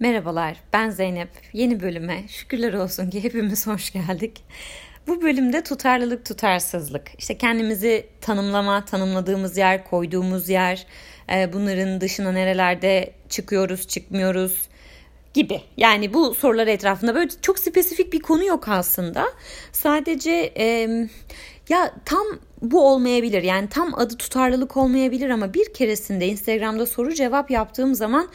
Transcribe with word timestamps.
Merhabalar, 0.00 0.56
ben 0.72 0.90
Zeynep. 0.90 1.28
Yeni 1.52 1.80
bölüme 1.80 2.24
şükürler 2.28 2.72
olsun 2.72 3.10
ki 3.10 3.24
hepimiz 3.24 3.66
hoş 3.66 3.90
geldik. 3.92 4.44
Bu 5.06 5.22
bölümde 5.22 5.62
tutarlılık, 5.62 6.24
tutarsızlık. 6.24 7.10
İşte 7.18 7.38
kendimizi 7.38 8.06
tanımlama, 8.20 8.84
tanımladığımız 8.84 9.56
yer, 9.56 9.84
koyduğumuz 9.84 10.48
yer, 10.48 10.86
e, 11.32 11.52
bunların 11.52 12.00
dışına 12.00 12.32
nerelerde 12.32 13.12
çıkıyoruz, 13.28 13.88
çıkmıyoruz 13.88 14.68
gibi. 15.34 15.60
Yani 15.76 16.14
bu 16.14 16.34
sorular 16.34 16.66
etrafında 16.66 17.14
böyle 17.14 17.30
çok 17.42 17.58
spesifik 17.58 18.12
bir 18.12 18.20
konu 18.20 18.44
yok 18.44 18.68
aslında. 18.68 19.26
Sadece 19.72 20.52
ya 21.68 21.94
tam 22.04 22.26
bu 22.62 22.88
olmayabilir. 22.88 23.42
Yani 23.42 23.68
tam 23.68 23.94
adı 23.94 24.16
tutarlılık 24.16 24.76
olmayabilir 24.76 25.30
ama 25.30 25.54
bir 25.54 25.72
keresinde 25.72 26.26
Instagram'da 26.26 26.86
soru 26.86 27.14
cevap 27.14 27.50
yaptığım 27.50 27.94
zaman 27.94 28.28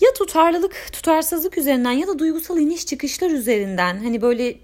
ya 0.00 0.12
tutarlılık, 0.18 0.88
tutarsızlık 0.92 1.58
üzerinden 1.58 1.92
ya 1.92 2.06
da 2.06 2.18
duygusal 2.18 2.58
iniş 2.58 2.86
çıkışlar 2.86 3.30
üzerinden 3.30 3.98
hani 3.98 4.22
böyle 4.22 4.54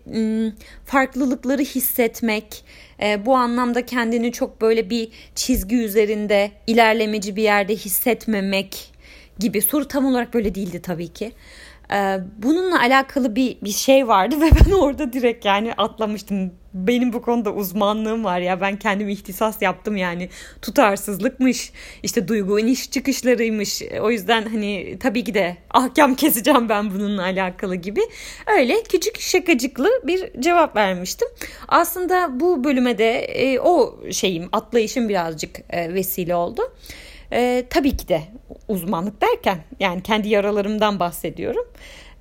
farklılıkları 0.84 1.62
hissetmek, 1.62 2.64
e, 3.02 3.26
bu 3.26 3.36
anlamda 3.36 3.86
kendini 3.86 4.32
çok 4.32 4.60
böyle 4.60 4.90
bir 4.90 5.08
çizgi 5.34 5.76
üzerinde 5.76 6.50
ilerlemeci 6.66 7.36
bir 7.36 7.42
yerde 7.42 7.76
hissetmemek 7.76 8.92
gibi 9.38 9.62
soru 9.62 9.88
tam 9.88 10.06
olarak 10.06 10.34
böyle 10.34 10.54
değildi 10.54 10.82
tabii 10.82 11.08
ki. 11.08 11.32
Ee, 11.92 12.18
bununla 12.38 12.80
alakalı 12.80 13.36
bir 13.36 13.56
bir 13.62 13.70
şey 13.70 14.08
vardı 14.08 14.36
ve 14.40 14.50
ben 14.66 14.72
orada 14.72 15.12
direkt 15.12 15.44
yani 15.44 15.74
atlamıştım. 15.74 16.52
Benim 16.74 17.12
bu 17.12 17.22
konuda 17.22 17.52
uzmanlığım 17.52 18.24
var 18.24 18.40
ya 18.40 18.60
ben 18.60 18.78
kendim 18.78 19.08
ihtisas 19.08 19.62
yaptım 19.62 19.96
yani 19.96 20.28
tutarsızlıkmış 20.62 21.72
işte 22.02 22.28
duygu 22.28 22.60
iniş 22.60 22.90
çıkışlarıymış 22.90 23.82
o 24.00 24.10
yüzden 24.10 24.42
hani 24.42 24.96
tabii 25.00 25.24
ki 25.24 25.34
de 25.34 25.56
ahkam 25.70 26.14
keseceğim 26.14 26.68
ben 26.68 26.90
bununla 26.94 27.22
alakalı 27.22 27.74
gibi 27.74 28.00
öyle 28.46 28.82
küçük 28.82 29.20
şakacıklı 29.20 29.88
bir 30.04 30.40
cevap 30.40 30.76
vermiştim. 30.76 31.28
Aslında 31.68 32.40
bu 32.40 32.64
bölüme 32.64 32.98
de 32.98 33.18
e, 33.18 33.60
o 33.60 34.00
şeyim 34.10 34.48
atlayışım 34.52 35.08
birazcık 35.08 35.58
e, 35.70 35.94
vesile 35.94 36.34
oldu. 36.34 36.62
E, 37.32 37.66
tabii 37.70 37.96
ki 37.96 38.08
de 38.08 38.22
uzmanlık 38.68 39.22
derken 39.22 39.58
yani 39.80 40.02
kendi 40.02 40.28
yaralarımdan 40.28 41.00
bahsediyorum. 41.00 41.68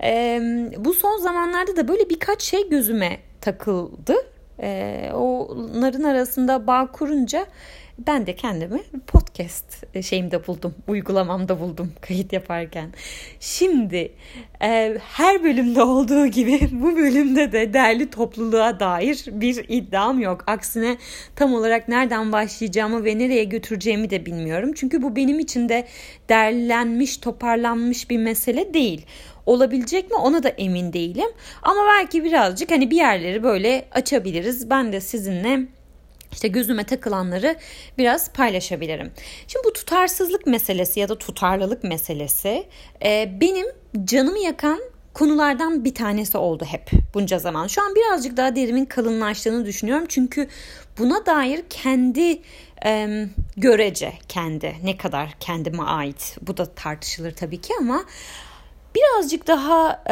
E, 0.03 0.41
bu 0.77 0.93
son 0.93 1.17
zamanlarda 1.17 1.75
da 1.75 1.87
böyle 1.87 2.09
birkaç 2.09 2.41
şey 2.41 2.69
gözüme 2.69 3.19
takıldı. 3.41 4.15
E, 4.61 5.11
onların 5.13 6.03
arasında 6.03 6.67
bağ 6.67 6.91
kurunca 6.91 7.45
ben 8.07 8.27
de 8.27 8.35
kendimi 8.35 8.79
podcast 9.07 10.03
şeyimde 10.03 10.47
buldum, 10.47 10.75
uygulamamda 10.87 11.59
buldum 11.59 11.91
kayıt 12.01 12.33
yaparken. 12.33 12.89
Şimdi 13.39 14.11
e, 14.61 14.97
her 15.01 15.43
bölümde 15.43 15.83
olduğu 15.83 16.27
gibi 16.27 16.59
bu 16.71 16.95
bölümde 16.95 17.51
de 17.51 17.73
değerli 17.73 18.09
topluluğa 18.09 18.79
dair 18.79 19.25
bir 19.27 19.65
iddiam 19.67 20.19
yok. 20.19 20.43
Aksine 20.47 20.97
tam 21.35 21.53
olarak 21.53 21.87
nereden 21.87 22.31
başlayacağımı 22.31 23.05
ve 23.05 23.17
nereye 23.17 23.43
götüreceğimi 23.43 24.09
de 24.09 24.25
bilmiyorum. 24.25 24.71
Çünkü 24.75 25.01
bu 25.01 25.15
benim 25.15 25.39
için 25.39 25.69
de 25.69 25.87
derlenmiş, 26.29 27.17
toparlanmış 27.17 28.09
bir 28.09 28.17
mesele 28.17 28.73
değil 28.73 29.05
olabilecek 29.49 30.11
mi 30.11 30.17
ona 30.17 30.43
da 30.43 30.49
emin 30.49 30.93
değilim. 30.93 31.29
Ama 31.61 31.81
belki 31.87 32.23
birazcık 32.23 32.71
hani 32.71 32.91
bir 32.91 32.95
yerleri 32.95 33.43
böyle 33.43 33.85
açabiliriz. 33.91 34.69
Ben 34.69 34.93
de 34.93 35.01
sizinle 35.01 35.59
işte 36.31 36.47
gözüme 36.47 36.83
takılanları 36.83 37.55
biraz 37.97 38.33
paylaşabilirim. 38.33 39.11
Şimdi 39.47 39.65
bu 39.65 39.73
tutarsızlık 39.73 40.47
meselesi 40.47 40.99
ya 40.99 41.09
da 41.09 41.17
tutarlılık 41.17 41.83
meselesi 41.83 42.65
e, 43.05 43.39
benim 43.41 43.65
canımı 44.05 44.39
yakan 44.39 44.79
konulardan 45.13 45.85
bir 45.85 45.93
tanesi 45.93 46.37
oldu 46.37 46.65
hep 46.65 46.89
bunca 47.13 47.39
zaman. 47.39 47.67
Şu 47.67 47.81
an 47.81 47.95
birazcık 47.95 48.37
daha 48.37 48.55
derimin 48.55 48.85
kalınlaştığını 48.85 49.65
düşünüyorum. 49.65 50.05
Çünkü 50.09 50.47
buna 50.99 51.25
dair 51.25 51.63
kendi 51.69 52.41
e, 52.85 53.25
görece 53.57 54.13
kendi 54.27 54.75
ne 54.83 54.97
kadar 54.97 55.35
kendime 55.39 55.83
ait 55.83 56.37
bu 56.41 56.57
da 56.57 56.65
tartışılır 56.65 57.31
tabii 57.31 57.61
ki 57.61 57.73
ama 57.79 58.05
birazcık 58.95 59.47
daha 59.47 60.03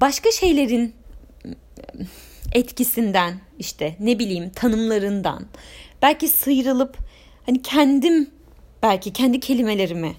başka 0.00 0.30
şeylerin 0.30 0.94
etkisinden 2.52 3.34
işte 3.58 3.96
ne 4.00 4.18
bileyim 4.18 4.50
tanımlarından 4.50 5.46
belki 6.02 6.28
sıyrılıp 6.28 6.96
hani 7.46 7.62
kendim 7.62 8.30
belki 8.82 9.12
kendi 9.12 9.40
kelimelerimi 9.40 10.14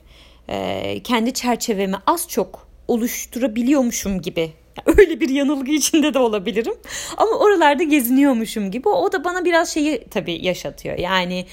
kendi 1.03 1.33
çerçevemi 1.33 1.95
az 2.07 2.27
çok 2.27 2.67
oluşturabiliyormuşum 2.87 4.21
gibi 4.21 4.51
öyle 4.85 5.19
bir 5.19 5.29
yanılgı 5.29 5.71
içinde 5.71 6.13
de 6.13 6.19
olabilirim. 6.19 6.73
Ama 7.17 7.31
oralarda 7.31 7.83
geziniyormuşum 7.83 8.71
gibi. 8.71 8.89
O 8.89 9.11
da 9.11 9.23
bana 9.23 9.45
biraz 9.45 9.73
şeyi 9.73 10.03
tabii 10.11 10.45
yaşatıyor. 10.45 10.97
Yani 10.97 11.45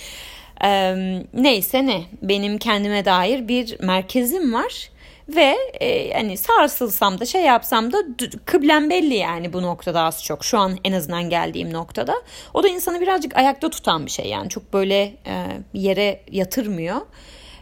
neyse 1.34 1.86
ne 1.86 2.02
benim 2.22 2.58
kendime 2.58 3.04
dair 3.04 3.48
bir 3.48 3.80
merkezim 3.80 4.54
var 4.54 4.90
ve 5.28 5.56
e, 5.80 6.12
hani 6.12 6.36
sarsılsam 6.36 7.20
da 7.20 7.26
şey 7.26 7.42
yapsam 7.42 7.92
da 7.92 7.98
kıblem 8.44 8.90
belli 8.90 9.14
yani 9.14 9.52
bu 9.52 9.62
noktada 9.62 10.02
az 10.02 10.24
çok. 10.24 10.44
Şu 10.44 10.58
an 10.58 10.78
en 10.84 10.92
azından 10.92 11.30
geldiğim 11.30 11.72
noktada. 11.72 12.14
O 12.54 12.62
da 12.62 12.68
insanı 12.68 13.00
birazcık 13.00 13.36
ayakta 13.36 13.70
tutan 13.70 14.06
bir 14.06 14.10
şey 14.10 14.26
yani. 14.26 14.48
Çok 14.48 14.72
böyle 14.72 15.02
e, 15.26 15.46
yere 15.74 16.20
yatırmıyor. 16.30 17.00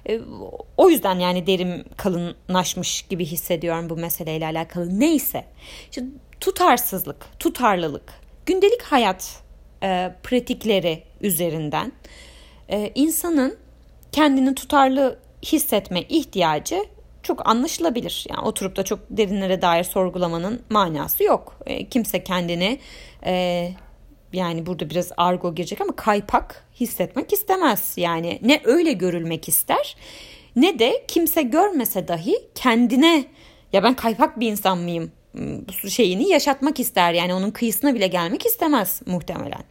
E, 0.09 0.21
o 0.77 0.91
yüzden 0.91 1.19
yani 1.19 1.47
derim 1.47 1.85
kalınlaşmış 1.97 3.03
gibi 3.03 3.25
hissediyorum 3.25 3.91
bu 3.91 3.97
meseleyle 3.97 4.47
alakalı. 4.47 5.01
Neyse. 5.01 5.45
İşte 5.91 6.05
tutarsızlık, 6.41 7.27
tutarlılık, 7.39 8.13
gündelik 8.47 8.83
hayat 8.83 9.43
e, 9.83 10.15
pratikleri 10.23 11.03
üzerinden 11.21 11.93
e, 12.69 12.93
insanın 12.95 13.57
kendini 14.13 14.55
tutarlı 14.55 15.19
hissetme 15.43 16.03
ihtiyacı 16.03 16.85
çok 17.25 17.49
anlaşılabilir. 17.49 18.27
Yani 18.31 18.41
oturup 18.41 18.77
da 18.77 18.83
çok 18.83 18.99
derinlere 19.11 19.63
dair 19.63 19.85
sorgulamanın 19.85 20.63
manası 20.71 21.25
yok. 21.25 21.59
E, 21.67 21.89
kimse 21.89 22.25
kendini 22.25 22.79
e, 23.27 23.71
yani 24.33 24.67
burada 24.67 24.91
biraz 24.91 25.13
argo 25.17 25.55
girecek 25.55 25.81
ama 25.81 25.97
kaypak 25.97 26.65
hissetmek 26.81 27.33
istemez. 27.33 27.95
Yani 27.97 28.39
ne 28.43 28.61
öyle 28.65 28.93
görülmek 28.93 29.49
ister 29.49 29.97
ne 30.57 30.79
de 30.79 31.05
kimse 31.09 31.43
görmese 31.43 32.09
dahi 32.09 32.35
kendine 32.55 33.25
ya 33.73 33.83
ben 33.83 33.95
kaypak 33.95 34.41
bir 34.41 34.51
insan 34.51 34.79
mıyım 34.79 35.13
şeyini 35.89 36.29
yaşatmak 36.29 36.81
ister. 36.81 37.13
Yani 37.13 37.35
onun 37.35 37.51
kıyısına 37.51 37.95
bile 37.95 38.07
gelmek 38.07 38.47
istemez 38.47 39.03
muhtemelen. 39.07 39.65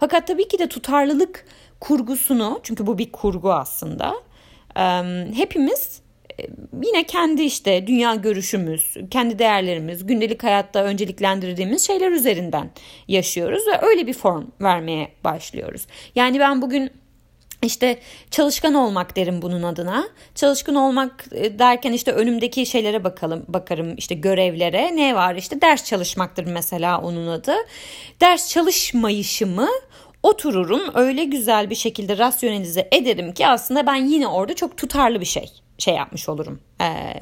Fakat 0.00 0.26
tabii 0.26 0.48
ki 0.48 0.58
de 0.58 0.68
tutarlılık 0.68 1.46
kurgusunu 1.80 2.60
çünkü 2.62 2.86
bu 2.86 2.98
bir 2.98 3.12
kurgu 3.12 3.52
aslında 3.52 4.14
hepimiz 5.34 6.00
yine 6.82 7.04
kendi 7.04 7.42
işte 7.42 7.86
dünya 7.86 8.14
görüşümüz, 8.14 8.96
kendi 9.10 9.38
değerlerimiz, 9.38 10.06
gündelik 10.06 10.42
hayatta 10.42 10.84
önceliklendirdiğimiz 10.84 11.86
şeyler 11.86 12.10
üzerinden 12.10 12.70
yaşıyoruz 13.08 13.62
ve 13.66 13.86
öyle 13.86 14.06
bir 14.06 14.14
form 14.14 14.44
vermeye 14.60 15.08
başlıyoruz. 15.24 15.86
Yani 16.14 16.40
ben 16.40 16.62
bugün 16.62 16.90
işte 17.62 17.98
çalışkan 18.30 18.74
olmak 18.74 19.16
derim 19.16 19.42
bunun 19.42 19.62
adına. 19.62 20.08
Çalışkan 20.34 20.74
olmak 20.74 21.24
e, 21.32 21.58
derken 21.58 21.92
işte 21.92 22.12
önümdeki 22.12 22.66
şeylere 22.66 23.04
bakalım, 23.04 23.44
bakarım 23.48 23.94
işte 23.96 24.14
görevlere. 24.14 24.96
Ne 24.96 25.14
var 25.14 25.34
işte 25.34 25.60
ders 25.60 25.84
çalışmaktır 25.84 26.44
mesela 26.44 27.00
onun 27.00 27.28
adı. 27.28 27.54
Ders 28.20 28.50
çalışmayışımı 28.50 29.68
otururum 30.22 30.82
öyle 30.94 31.24
güzel 31.24 31.70
bir 31.70 31.74
şekilde 31.74 32.18
rasyonelize 32.18 32.88
ederim 32.92 33.34
ki 33.34 33.46
aslında 33.46 33.86
ben 33.86 33.94
yine 33.94 34.26
orada 34.26 34.54
çok 34.54 34.76
tutarlı 34.76 35.20
bir 35.20 35.26
şey 35.26 35.50
şey 35.78 35.94
yapmış 35.94 36.28
olurum. 36.28 36.60
E, 36.80 37.14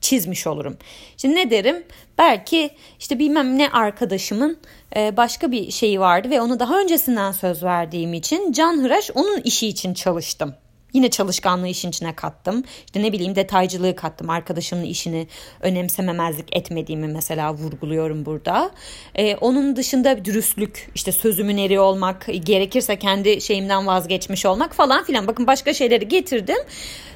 çizmiş 0.00 0.46
olurum. 0.46 0.76
Şimdi 1.16 1.34
ne 1.34 1.50
derim? 1.50 1.84
Belki 2.18 2.70
işte 2.98 3.18
bilmem 3.18 3.58
ne 3.58 3.70
arkadaşımın 3.70 4.58
e, 4.96 5.16
başka 5.16 5.52
bir 5.52 5.70
şeyi 5.70 6.00
vardı 6.00 6.30
ve 6.30 6.40
ona 6.40 6.60
daha 6.60 6.80
öncesinden 6.80 7.32
söz 7.32 7.62
verdiğim 7.62 8.14
için 8.14 8.52
can 8.52 8.82
hıraş 8.82 9.10
onun 9.14 9.40
işi 9.40 9.68
için 9.68 9.94
çalıştım. 9.94 10.54
Yine 10.92 11.10
çalışkanlığı 11.10 11.68
işin 11.68 11.88
içine 11.88 12.14
kattım. 12.14 12.64
İşte 12.86 13.02
ne 13.02 13.12
bileyim 13.12 13.34
detaycılığı 13.34 13.96
kattım. 13.96 14.30
Arkadaşımın 14.30 14.84
işini 14.84 15.26
önemsememezlik 15.60 16.56
etmediğimi 16.56 17.06
mesela 17.06 17.54
vurguluyorum 17.54 18.26
burada. 18.26 18.70
Ee, 19.14 19.36
onun 19.36 19.76
dışında 19.76 20.24
dürüstlük, 20.24 20.90
işte 20.94 21.12
sözümün 21.12 21.56
eri 21.56 21.80
olmak, 21.80 22.26
gerekirse 22.44 22.98
kendi 22.98 23.40
şeyimden 23.40 23.86
vazgeçmiş 23.86 24.46
olmak 24.46 24.74
falan 24.74 25.04
filan. 25.04 25.26
Bakın 25.26 25.46
başka 25.46 25.74
şeyleri 25.74 26.08
getirdim. 26.08 26.58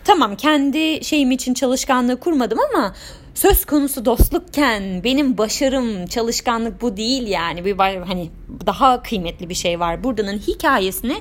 Tamam 0.05 0.37
kendi 0.37 1.05
şeyim 1.05 1.31
için 1.31 1.55
çalışkanlığı 1.55 2.21
kurmadım 2.21 2.59
ama 2.75 2.95
söz 3.35 3.65
konusu 3.65 4.05
dostlukken 4.05 5.05
benim 5.05 5.39
başarım 5.39 6.07
çalışkanlık 6.07 6.83
bu 6.83 6.97
değil 6.97 7.27
yani 7.27 7.65
bir 7.65 7.77
hani 7.79 8.31
daha 8.67 9.03
kıymetli 9.03 9.49
bir 9.49 9.55
şey 9.55 9.81
var. 9.81 10.05
Buradanın 10.05 10.39
hikayesini 10.39 11.17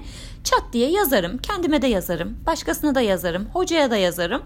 çat 0.45 0.63
diye 0.73 0.89
yazarım. 0.89 1.37
Kendime 1.37 1.81
de 1.81 1.87
yazarım. 1.87 2.37
Başkasına 2.45 2.95
da 2.95 3.01
yazarım. 3.01 3.47
Hocaya 3.53 3.91
da 3.91 3.97
yazarım. 3.97 4.43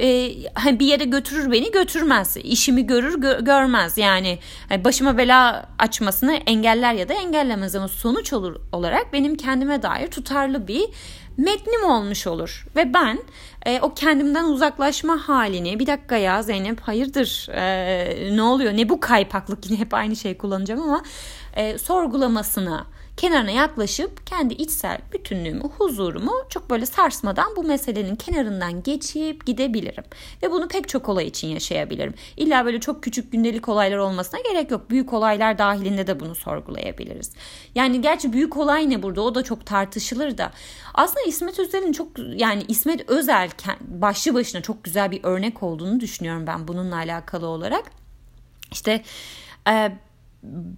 Ee, 0.00 0.30
bir 0.78 0.86
yere 0.86 1.04
götürür 1.04 1.52
beni 1.52 1.70
götürmez. 1.70 2.36
İşimi 2.36 2.86
görür 2.86 3.22
gö- 3.22 3.44
görmez. 3.44 3.98
Yani 3.98 4.38
başıma 4.84 5.18
bela 5.18 5.68
açmasını 5.78 6.34
engeller 6.34 6.94
ya 6.94 7.08
da 7.08 7.14
engellemez 7.14 7.74
ama 7.74 7.88
sonuç 7.88 8.32
olur 8.32 8.56
olarak 8.72 9.12
benim 9.12 9.36
kendime 9.36 9.82
dair 9.82 10.06
tutarlı 10.06 10.68
bir 10.68 10.84
metnim 11.36 11.84
olmuş 11.84 12.26
olur. 12.26 12.66
Ve 12.76 12.94
ben 12.94 13.18
e, 13.66 13.80
o 13.80 13.94
kendimden 13.94 14.44
uzaklaşma 14.44 15.28
halini 15.28 15.78
bir 15.78 15.86
dakika 15.86 16.16
ya 16.16 16.42
Zeynep 16.42 16.80
hayırdır 16.80 17.48
e, 17.52 18.36
ne 18.36 18.42
oluyor 18.42 18.72
ne 18.72 18.88
bu 18.88 19.00
kaypaklık 19.00 19.66
yine 19.70 19.80
hep 19.80 19.94
aynı 19.94 20.16
şey 20.16 20.38
kullanacağım 20.38 20.82
ama 20.82 21.02
e, 21.56 21.78
sorgulamasına 21.78 22.86
kenarına 23.18 23.50
yaklaşıp 23.50 24.26
kendi 24.26 24.54
içsel 24.54 24.98
bütünlüğümü, 25.12 25.62
huzurumu 25.78 26.32
çok 26.48 26.70
böyle 26.70 26.86
sarsmadan 26.86 27.56
bu 27.56 27.62
meselenin 27.62 28.16
kenarından 28.16 28.82
geçip 28.82 29.46
gidebilirim. 29.46 30.04
Ve 30.42 30.50
bunu 30.50 30.68
pek 30.68 30.88
çok 30.88 31.08
olay 31.08 31.26
için 31.26 31.48
yaşayabilirim. 31.48 32.14
İlla 32.36 32.64
böyle 32.64 32.80
çok 32.80 33.02
küçük 33.02 33.32
gündelik 33.32 33.68
olaylar 33.68 33.96
olmasına 33.96 34.40
gerek 34.40 34.70
yok. 34.70 34.90
Büyük 34.90 35.12
olaylar 35.12 35.58
dahilinde 35.58 36.06
de 36.06 36.20
bunu 36.20 36.34
sorgulayabiliriz. 36.34 37.32
Yani 37.74 38.00
gerçi 38.00 38.32
büyük 38.32 38.56
olay 38.56 38.90
ne 38.90 39.02
burada 39.02 39.22
o 39.22 39.34
da 39.34 39.44
çok 39.44 39.66
tartışılır 39.66 40.38
da. 40.38 40.50
Aslında 40.94 41.20
İsmet 41.26 41.58
Özel'in 41.58 41.92
çok 41.92 42.08
yani 42.34 42.62
İsmet 42.68 43.10
Özel 43.10 43.50
başlı 43.80 44.34
başına 44.34 44.62
çok 44.62 44.84
güzel 44.84 45.10
bir 45.10 45.20
örnek 45.22 45.62
olduğunu 45.62 46.00
düşünüyorum 46.00 46.46
ben 46.46 46.68
bununla 46.68 46.96
alakalı 46.96 47.46
olarak. 47.46 47.84
İşte 48.72 49.02
e, 49.68 49.92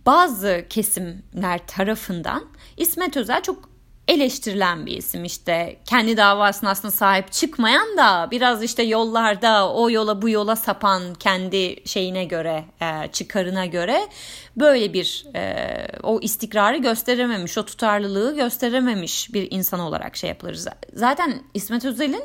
bazı 0.06 0.64
kesimler 0.70 1.66
tarafından 1.66 2.44
İsmet 2.76 3.16
Özel 3.16 3.42
çok 3.42 3.70
eleştirilen 4.10 4.86
bir 4.86 4.96
isim. 4.96 5.24
İşte 5.24 5.76
kendi 5.84 6.16
davasına 6.16 6.70
aslında 6.70 6.92
sahip 6.92 7.32
çıkmayan 7.32 7.96
da 7.96 8.28
biraz 8.30 8.62
işte 8.62 8.82
yollarda 8.82 9.72
o 9.72 9.90
yola 9.90 10.22
bu 10.22 10.28
yola 10.28 10.56
sapan 10.56 11.14
kendi 11.14 11.88
şeyine 11.88 12.24
göre 12.24 12.64
e, 12.80 13.08
çıkarına 13.12 13.66
göre 13.66 14.08
böyle 14.56 14.92
bir 14.92 15.26
e, 15.34 15.66
o 16.02 16.20
istikrarı 16.20 16.76
gösterememiş 16.76 17.58
o 17.58 17.64
tutarlılığı 17.64 18.36
gösterememiş 18.36 19.34
bir 19.34 19.48
insan 19.50 19.80
olarak 19.80 20.16
şey 20.16 20.28
yapılır. 20.28 20.58
Zaten 20.94 21.42
İsmet 21.54 21.84
Özel'in 21.84 22.24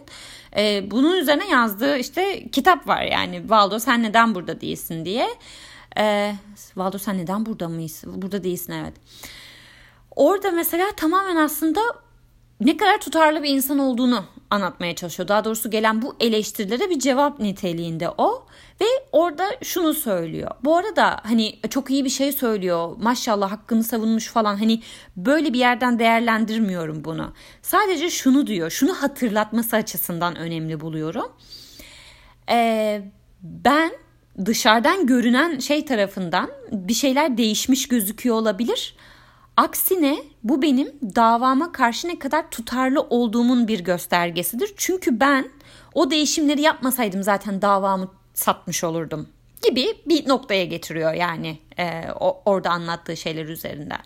e, 0.58 0.92
bunun 0.92 1.16
üzerine 1.16 1.48
yazdığı 1.50 1.98
işte 1.98 2.50
kitap 2.52 2.88
var 2.88 3.02
yani 3.02 3.50
Valdo 3.50 3.80
sen 3.80 4.04
neden 4.04 4.36
burada 4.36 4.62
değilsin? 4.62 5.06
diye 5.06 5.28
ee, 5.98 6.36
Valdo 6.76 6.98
sen 6.98 7.18
neden 7.18 7.46
burada 7.46 7.70
mısın? 7.70 8.22
Burada 8.22 8.44
değilsin 8.44 8.74
evet. 8.74 8.94
Orada 10.16 10.52
mesela 10.52 10.88
tamamen 10.98 11.36
aslında 11.36 11.82
ne 12.60 12.78
kadar 12.78 13.02
tutarlı 13.02 13.44
bir 13.44 13.50
insan 13.50 13.80
olduğunu 13.80 14.26
anlatmaya 14.50 14.96
çalışıyor. 14.96 15.28
Daha 15.28 15.46
doğrusu 15.46 15.72
gelen 15.72 16.02
bu 16.02 16.16
eleştirilere 16.20 16.90
bir 16.90 17.00
cevap 17.00 17.40
niteliğinde 17.40 18.10
o 18.18 18.46
ve 18.82 18.86
orada 19.12 19.46
şunu 19.64 19.94
söylüyor. 19.94 20.52
Bu 20.64 20.78
arada 20.78 21.20
hani 21.24 21.60
çok 21.70 21.92
iyi 21.92 22.06
bir 22.06 22.10
şey 22.10 22.32
söylüyor. 22.32 22.96
Maşallah 22.98 23.52
hakkını 23.52 23.84
savunmuş 23.84 24.28
falan. 24.28 24.56
Hani 24.56 24.82
böyle 25.18 25.54
bir 25.54 25.60
yerden 25.60 26.00
değerlendirmiyorum 26.00 27.04
bunu. 27.06 27.34
Sadece 27.62 28.10
şunu 28.10 28.48
diyor. 28.48 28.70
Şunu 28.70 28.94
hatırlatması 28.94 29.76
açısından 29.76 30.36
önemli 30.36 30.80
buluyorum. 30.80 31.32
Ee, 32.50 33.02
ben 33.42 33.92
dışarıdan 34.46 35.08
görünen 35.08 35.60
şey 35.60 35.86
tarafından 35.86 36.50
bir 36.72 36.94
şeyler 36.94 37.38
değişmiş 37.38 37.88
gözüküyor 37.88 38.36
olabilir. 38.36 38.96
Aksine 39.58 40.18
bu 40.44 40.62
benim 40.62 40.88
davama 41.16 41.72
karşı 41.72 42.08
ne 42.08 42.20
kadar 42.20 42.50
tutarlı 42.50 43.02
olduğumun 43.02 43.68
bir 43.68 43.80
göstergesidir. 43.80 44.74
Çünkü 44.78 45.20
ben 45.20 45.50
o 45.94 46.12
değişimleri 46.12 46.62
yapmasaydım 46.62 47.24
zaten 47.24 47.62
davamı 47.62 48.12
satmış 48.34 48.84
olurdum 48.84 49.28
gibi 49.62 49.88
bir 50.06 50.30
noktaya 50.30 50.66
getiriyor 50.66 51.14
yani 51.14 51.58
e, 51.80 52.04
orada 52.46 52.70
anlattığı 52.70 53.18
şeyler 53.18 53.46
üzerinden. 53.46 54.02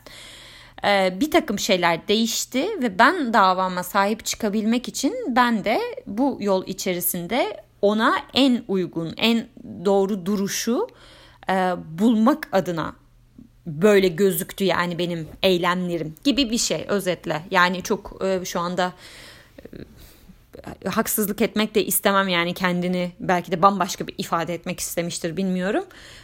E, 0.86 1.20
bir 1.20 1.32
takım 1.32 1.60
şeyler 1.60 2.08
değişti 2.08 2.68
ve 2.82 3.00
ben 3.00 3.34
davama 3.34 3.84
sahip 3.84 4.26
çıkabilmek 4.26 4.88
için 4.88 5.16
ben 5.28 5.64
de 5.64 5.82
bu 6.08 6.38
yol 6.40 6.68
içerisinde 6.68 7.64
ona 7.82 8.16
en 8.34 8.64
uygun, 8.68 9.14
en 9.18 9.48
doğru 9.86 10.26
duruşu 10.26 10.88
e, 11.50 11.54
bulmak 12.00 12.48
adına 12.52 12.96
böyle 13.66 14.08
gözüktü 14.08 14.64
yani 14.64 14.98
benim 14.98 15.28
eylemlerim 15.44 16.16
gibi 16.24 16.52
bir 16.52 16.58
şey 16.58 16.86
özetle. 16.88 17.42
Yani 17.52 17.84
çok 17.84 18.26
e, 18.26 18.46
şu 18.46 18.60
anda 18.60 18.94
e, 20.86 20.90
haksızlık 20.90 21.42
etmek 21.42 21.76
de 21.76 21.86
istemem 21.86 22.28
yani 22.28 22.54
kendini 22.54 23.12
belki 23.20 23.52
de 23.52 23.62
bambaşka 23.62 24.08
bir 24.08 24.16
ifade 24.18 24.54
etmek 24.54 24.80
istemiştir 24.80 25.38
bilmiyorum. 25.38 25.84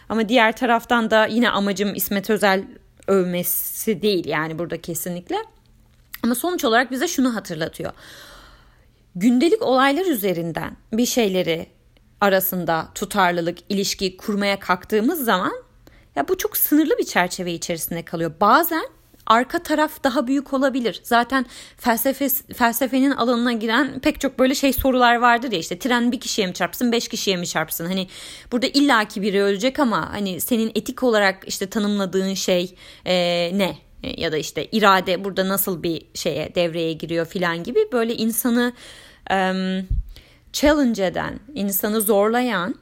Ama 0.09 0.29
diğer 0.29 0.57
taraftan 0.57 1.11
da 1.11 1.25
yine 1.25 1.49
amacım 1.49 1.95
İsmet 1.95 2.29
Özel 2.29 2.63
övmesi 3.07 4.01
değil 4.01 4.25
yani 4.27 4.59
burada 4.59 4.81
kesinlikle. 4.81 5.35
Ama 6.23 6.35
sonuç 6.35 6.65
olarak 6.65 6.91
bize 6.91 7.07
şunu 7.07 7.35
hatırlatıyor 7.35 7.91
gündelik 9.15 9.61
olaylar 9.61 10.05
üzerinden 10.05 10.77
bir 10.93 11.05
şeyleri 11.05 11.67
arasında 12.21 12.87
tutarlılık, 12.95 13.57
ilişki 13.69 14.17
kurmaya 14.17 14.59
kalktığımız 14.59 15.25
zaman 15.25 15.53
ya 16.15 16.27
bu 16.27 16.37
çok 16.37 16.57
sınırlı 16.57 16.97
bir 16.97 17.05
çerçeve 17.05 17.53
içerisinde 17.53 18.05
kalıyor. 18.05 18.31
Bazen 18.41 18.85
arka 19.25 19.63
taraf 19.63 20.03
daha 20.03 20.27
büyük 20.27 20.53
olabilir. 20.53 21.01
Zaten 21.03 21.45
felsefe 21.77 22.29
felsefenin 22.53 23.11
alanına 23.11 23.53
giren 23.53 23.99
pek 23.99 24.21
çok 24.21 24.39
böyle 24.39 24.55
şey 24.55 24.73
sorular 24.73 25.15
vardır 25.15 25.51
ya 25.51 25.59
işte 25.59 25.79
tren 25.79 26.11
bir 26.11 26.19
kişiye 26.19 26.47
mi 26.47 26.53
çarpsın, 26.53 26.91
beş 26.91 27.07
kişiye 27.07 27.37
mi 27.37 27.47
çarpsın? 27.47 27.85
Hani 27.85 28.07
burada 28.51 28.67
illaki 28.67 29.21
biri 29.21 29.41
ölecek 29.41 29.79
ama 29.79 30.13
hani 30.13 30.41
senin 30.41 30.71
etik 30.75 31.03
olarak 31.03 31.43
işte 31.47 31.69
tanımladığın 31.69 32.33
şey 32.33 32.75
e, 33.05 33.13
ne? 33.53 33.77
Ya 34.17 34.31
da 34.31 34.37
işte 34.37 34.65
irade 34.65 35.23
burada 35.23 35.47
nasıl 35.47 35.83
bir 35.83 36.01
şeye 36.13 36.55
devreye 36.55 36.93
giriyor 36.93 37.25
filan 37.25 37.63
gibi 37.63 37.79
böyle 37.91 38.15
insanı 38.15 38.73
challenge 40.53 41.05
eden, 41.05 41.39
insanı 41.53 42.01
zorlayan 42.01 42.75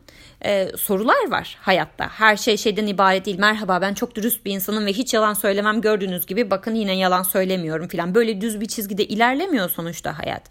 e, 0.45 0.71
sorular 0.77 1.29
var 1.29 1.57
hayatta. 1.61 2.09
Her 2.09 2.37
şey 2.37 2.57
şeyden 2.57 2.87
ibaret 2.87 3.25
değil. 3.25 3.39
Merhaba 3.39 3.81
ben 3.81 3.93
çok 3.93 4.15
dürüst 4.15 4.45
bir 4.45 4.51
insanım 4.51 4.85
ve 4.85 4.93
hiç 4.93 5.13
yalan 5.13 5.33
söylemem 5.33 5.81
gördüğünüz 5.81 6.25
gibi 6.25 6.51
bakın 6.51 6.75
yine 6.75 6.95
yalan 6.95 7.23
söylemiyorum 7.23 7.87
filan. 7.87 8.15
Böyle 8.15 8.41
düz 8.41 8.61
bir 8.61 8.65
çizgide 8.65 9.05
ilerlemiyor 9.05 9.69
sonuçta 9.69 10.19
hayat. 10.19 10.43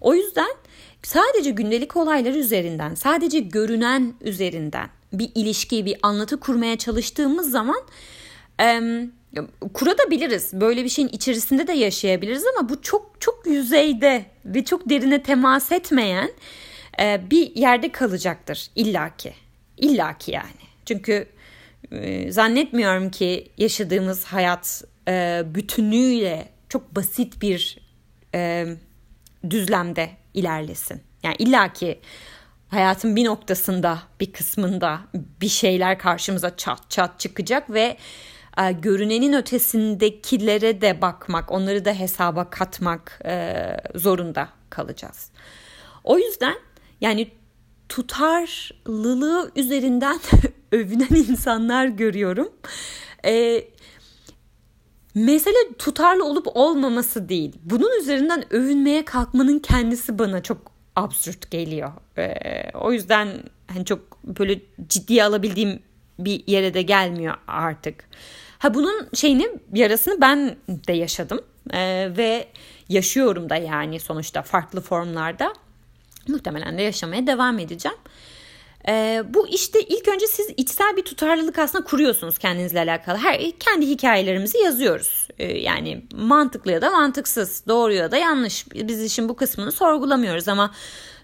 O 0.00 0.14
yüzden 0.14 0.50
sadece 1.02 1.50
gündelik 1.50 1.96
olaylar 1.96 2.34
üzerinden, 2.34 2.94
sadece 2.94 3.40
görünen 3.40 4.14
üzerinden 4.20 4.88
bir 5.12 5.30
ilişki, 5.34 5.86
bir 5.86 5.96
anlatı 6.02 6.40
kurmaya 6.40 6.78
çalıştığımız 6.78 7.50
zaman 7.50 7.80
e, 8.60 8.80
kurabiliriz. 9.74 10.52
Böyle 10.52 10.84
bir 10.84 10.88
şeyin 10.88 11.08
içerisinde 11.08 11.66
de 11.66 11.72
yaşayabiliriz 11.72 12.44
ama 12.56 12.68
bu 12.68 12.82
çok 12.82 13.20
çok 13.20 13.46
yüzeyde 13.46 14.24
ve 14.44 14.64
çok 14.64 14.90
derine 14.90 15.22
temas 15.22 15.72
etmeyen 15.72 16.30
e, 17.00 17.30
bir 17.30 17.56
yerde 17.56 17.92
kalacaktır 17.92 18.66
illaki. 18.74 19.34
İllaki 19.76 20.30
yani. 20.30 20.50
Çünkü 20.86 21.26
e, 21.92 22.32
zannetmiyorum 22.32 23.10
ki 23.10 23.52
yaşadığımız 23.58 24.24
hayat 24.24 24.84
e, 25.08 25.42
bütünüyle 25.46 26.48
çok 26.68 26.96
basit 26.96 27.42
bir 27.42 27.90
düzlemde 29.50 30.10
ilerlesin. 30.34 31.00
Yani 31.22 31.36
illaki 31.38 32.00
hayatın 32.68 33.16
bir 33.16 33.24
noktasında, 33.24 34.02
bir 34.20 34.32
kısmında 34.32 35.00
bir 35.14 35.48
şeyler 35.48 35.98
karşımıza 35.98 36.56
çat 36.56 36.90
çat 36.90 37.20
çıkacak 37.20 37.70
ve 37.70 37.96
e, 38.60 38.72
görünenin 38.72 39.32
ötesindekilere 39.32 40.80
de 40.80 41.02
bakmak, 41.02 41.52
onları 41.52 41.84
da 41.84 41.92
hesaba 41.92 42.50
katmak 42.50 43.20
e, 43.24 43.56
zorunda 43.94 44.48
kalacağız. 44.70 45.30
O 46.04 46.18
yüzden 46.18 46.54
yani 47.00 47.30
tutarlılığı 47.88 49.50
üzerinden 49.56 50.20
övünen 50.72 51.14
insanlar 51.14 51.86
görüyorum. 51.86 52.52
E, 53.24 53.64
mesele 55.14 55.74
tutarlı 55.78 56.24
olup 56.24 56.46
olmaması 56.54 57.28
değil. 57.28 57.52
Bunun 57.62 58.00
üzerinden 58.00 58.54
övünmeye 58.54 59.04
kalkmanın 59.04 59.58
kendisi 59.58 60.18
bana 60.18 60.42
çok 60.42 60.72
absürt 60.96 61.50
geliyor. 61.50 61.92
E, 62.18 62.70
o 62.74 62.92
yüzden 62.92 63.28
hani 63.66 63.84
çok 63.84 64.24
böyle 64.24 64.60
ciddiye 64.88 65.24
alabildiğim 65.24 65.82
bir 66.18 66.42
yere 66.46 66.74
de 66.74 66.82
gelmiyor 66.82 67.34
artık. 67.46 68.04
Ha 68.60 68.74
bunun 68.74 69.08
şeyini 69.14 69.50
yarasını 69.74 70.20
ben 70.20 70.56
de 70.68 70.92
yaşadım 70.92 71.40
ee, 71.72 72.12
ve 72.16 72.48
yaşıyorum 72.88 73.50
da 73.50 73.56
yani 73.56 74.00
sonuçta 74.00 74.42
farklı 74.42 74.80
formlarda 74.80 75.52
muhtemelen 76.28 76.78
de 76.78 76.82
yaşamaya 76.82 77.26
devam 77.26 77.58
edeceğim. 77.58 77.98
Ee, 78.88 79.22
bu 79.28 79.48
işte 79.48 79.80
ilk 79.80 80.08
önce 80.08 80.26
siz 80.26 80.48
içsel 80.56 80.96
bir 80.96 81.02
tutarlılık 81.02 81.58
aslında 81.58 81.84
kuruyorsunuz 81.84 82.38
kendinizle 82.38 82.80
alakalı. 82.80 83.18
Her 83.18 83.50
kendi 83.50 83.86
hikayelerimizi 83.86 84.58
yazıyoruz. 84.58 85.28
Ee, 85.38 85.58
yani 85.58 86.06
mantıklı 86.14 86.72
ya 86.72 86.82
da 86.82 86.90
mantıksız, 86.90 87.64
doğru 87.68 87.92
ya 87.92 88.10
da 88.10 88.16
yanlış. 88.16 88.66
Biz 88.74 89.02
işin 89.04 89.28
bu 89.28 89.36
kısmını 89.36 89.72
sorgulamıyoruz 89.72 90.48
ama 90.48 90.70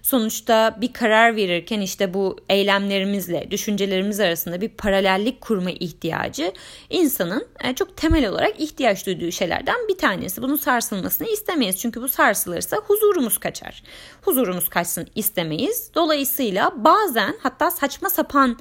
sonuçta 0.07 0.77
bir 0.81 0.93
karar 0.93 1.35
verirken 1.35 1.81
işte 1.81 2.13
bu 2.13 2.37
eylemlerimizle 2.49 3.51
düşüncelerimiz 3.51 4.19
arasında 4.19 4.61
bir 4.61 4.69
paralellik 4.69 5.41
kurma 5.41 5.71
ihtiyacı 5.71 6.51
insanın 6.89 7.47
e, 7.63 7.75
çok 7.75 7.97
temel 7.97 8.29
olarak 8.29 8.59
ihtiyaç 8.59 9.05
duyduğu 9.05 9.31
şeylerden 9.31 9.75
bir 9.89 9.97
tanesi. 9.97 10.41
Bunun 10.41 10.55
sarsılmasını 10.55 11.27
istemeyiz 11.27 11.77
çünkü 11.77 12.01
bu 12.01 12.07
sarsılırsa 12.09 12.77
huzurumuz 12.77 13.37
kaçar. 13.37 13.83
Huzurumuz 14.21 14.69
kaçsın 14.69 15.07
istemeyiz. 15.15 15.91
Dolayısıyla 15.95 16.71
bazen 16.75 17.35
hatta 17.43 17.71
saçma 17.71 18.09
sapan 18.09 18.57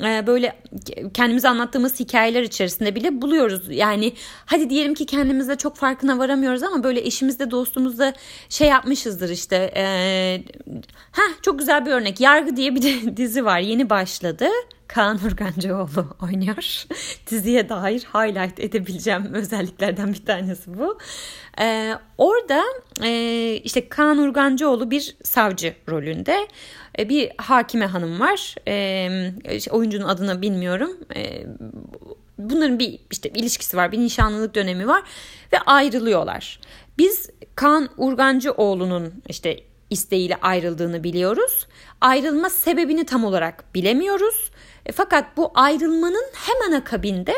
böyle 0.00 0.56
kendimize 1.14 1.48
anlattığımız 1.48 2.00
hikayeler 2.00 2.42
içerisinde 2.42 2.94
bile 2.94 3.22
buluyoruz. 3.22 3.62
Yani 3.70 4.12
hadi 4.46 4.70
diyelim 4.70 4.94
ki 4.94 5.06
kendimizde 5.06 5.56
çok 5.56 5.76
farkına 5.76 6.18
varamıyoruz 6.18 6.62
ama 6.62 6.84
böyle 6.84 7.00
eşimizde 7.00 7.50
dostumuzda 7.50 8.14
şey 8.48 8.68
yapmışızdır 8.68 9.28
işte. 9.30 9.72
E, 9.76 9.84
heh, 11.12 11.42
çok 11.42 11.58
güzel 11.58 11.86
bir 11.86 11.90
örnek. 11.90 12.20
Yargı 12.20 12.56
diye 12.56 12.74
bir 12.74 12.82
dizi 13.16 13.44
var 13.44 13.60
yeni 13.60 13.90
başladı. 13.90 14.48
Kaan 14.94 15.18
Urgancıoğlu 15.26 16.06
oynuyor. 16.22 16.84
Diziye 17.30 17.68
dair 17.68 18.00
highlight 18.00 18.60
edebileceğim 18.60 19.34
özelliklerden 19.34 20.12
bir 20.12 20.24
tanesi 20.26 20.78
bu. 20.78 20.98
Ee, 21.60 21.94
orada 22.18 22.62
e, 23.02 23.54
işte 23.64 23.88
Kaan 23.88 24.18
Urgancıoğlu 24.18 24.90
bir 24.90 25.16
savcı 25.22 25.74
rolünde. 25.88 26.48
E, 26.98 27.08
bir 27.08 27.30
hakime 27.36 27.86
hanım 27.86 28.20
var. 28.20 28.54
E, 28.68 29.70
oyuncunun 29.70 30.08
adını 30.08 30.42
bilmiyorum. 30.42 30.90
E, 31.16 31.46
bunların 32.38 32.78
bir 32.78 32.98
işte 33.10 33.28
ilişkisi 33.28 33.76
var, 33.76 33.92
bir 33.92 33.98
nişanlılık 33.98 34.54
dönemi 34.54 34.88
var 34.88 35.02
ve 35.52 35.58
ayrılıyorlar. 35.58 36.60
Biz 36.98 37.30
Kaan 37.54 37.88
Urgancıoğlu'nun 37.96 39.12
işte 39.28 39.60
isteğiyle 39.90 40.36
ayrıldığını 40.36 41.04
biliyoruz. 41.04 41.66
Ayrılma 42.00 42.50
sebebini 42.50 43.06
tam 43.06 43.24
olarak 43.24 43.74
bilemiyoruz. 43.74 44.50
E, 44.86 44.92
fakat 44.92 45.36
bu 45.36 45.50
ayrılmanın 45.54 46.24
hemen 46.34 46.78
akabinde 46.80 47.34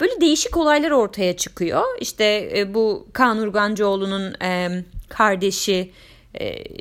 böyle 0.00 0.20
değişik 0.20 0.56
olaylar 0.56 0.90
ortaya 0.90 1.36
çıkıyor. 1.36 1.84
İşte 2.00 2.50
e, 2.56 2.74
bu 2.74 3.08
Kaan 3.12 3.38
Urgancıoğlu'nun 3.38 4.34
e, 4.42 4.84
kardeşi 5.08 5.92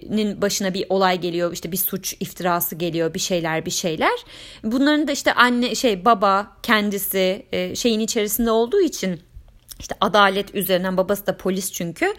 nin 0.10 0.42
başına 0.42 0.74
bir 0.74 0.86
olay 0.90 1.22
geliyor 1.22 1.54
işte 1.54 1.72
bir 1.72 1.78
suç 1.78 2.16
iftirası 2.20 2.76
geliyor 2.76 3.14
bir 3.14 3.20
şeyler 3.20 3.66
bir 3.66 3.72
şeyler 3.72 4.20
bunların 4.64 5.08
da 5.08 5.12
işte 5.12 5.34
anne 5.34 5.76
şey 5.76 6.06
baba 6.06 6.58
kendisi 6.64 7.46
şeyin 7.76 8.00
içerisinde 8.00 8.52
olduğu 8.52 8.82
için 8.82 9.22
işte 9.80 9.96
adalet 10.02 10.56
üzerinden 10.56 10.98
babası 10.98 11.28
da 11.28 11.38
polis 11.38 11.72
çünkü 11.72 12.06
e, 12.06 12.14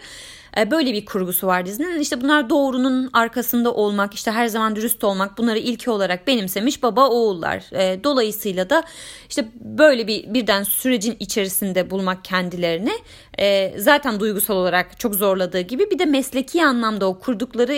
böyle 0.71 0.93
bir 0.93 1.05
kurgusu 1.05 1.47
var 1.47 1.65
dizinin. 1.65 1.99
İşte 1.99 2.21
bunlar 2.21 2.49
doğrunun 2.49 3.09
arkasında 3.13 3.73
olmak, 3.73 4.13
işte 4.13 4.31
her 4.31 4.47
zaman 4.47 4.75
dürüst 4.75 5.03
olmak 5.03 5.37
bunları 5.37 5.57
ilki 5.59 5.89
olarak 5.89 6.27
benimsemiş 6.27 6.83
baba 6.83 7.09
oğullar. 7.09 7.63
E, 7.71 8.03
dolayısıyla 8.03 8.69
da 8.69 8.83
işte 9.29 9.47
böyle 9.55 10.07
bir 10.07 10.33
birden 10.33 10.63
sürecin 10.63 11.17
içerisinde 11.19 11.89
bulmak 11.89 12.25
kendilerini 12.25 12.93
e, 13.39 13.73
zaten 13.77 14.19
duygusal 14.19 14.55
olarak 14.55 14.99
çok 14.99 15.15
zorladığı 15.15 15.61
gibi 15.61 15.91
bir 15.91 15.99
de 15.99 16.05
mesleki 16.05 16.65
anlamda 16.65 17.05
o 17.05 17.19
kurdukları 17.19 17.75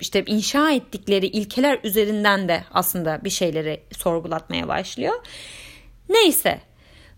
işte 0.00 0.24
inşa 0.26 0.70
ettikleri 0.70 1.26
ilkeler 1.26 1.78
üzerinden 1.84 2.48
de 2.48 2.64
aslında 2.72 3.20
bir 3.24 3.30
şeyleri 3.30 3.80
sorgulatmaya 3.98 4.68
başlıyor. 4.68 5.14
Neyse 6.08 6.60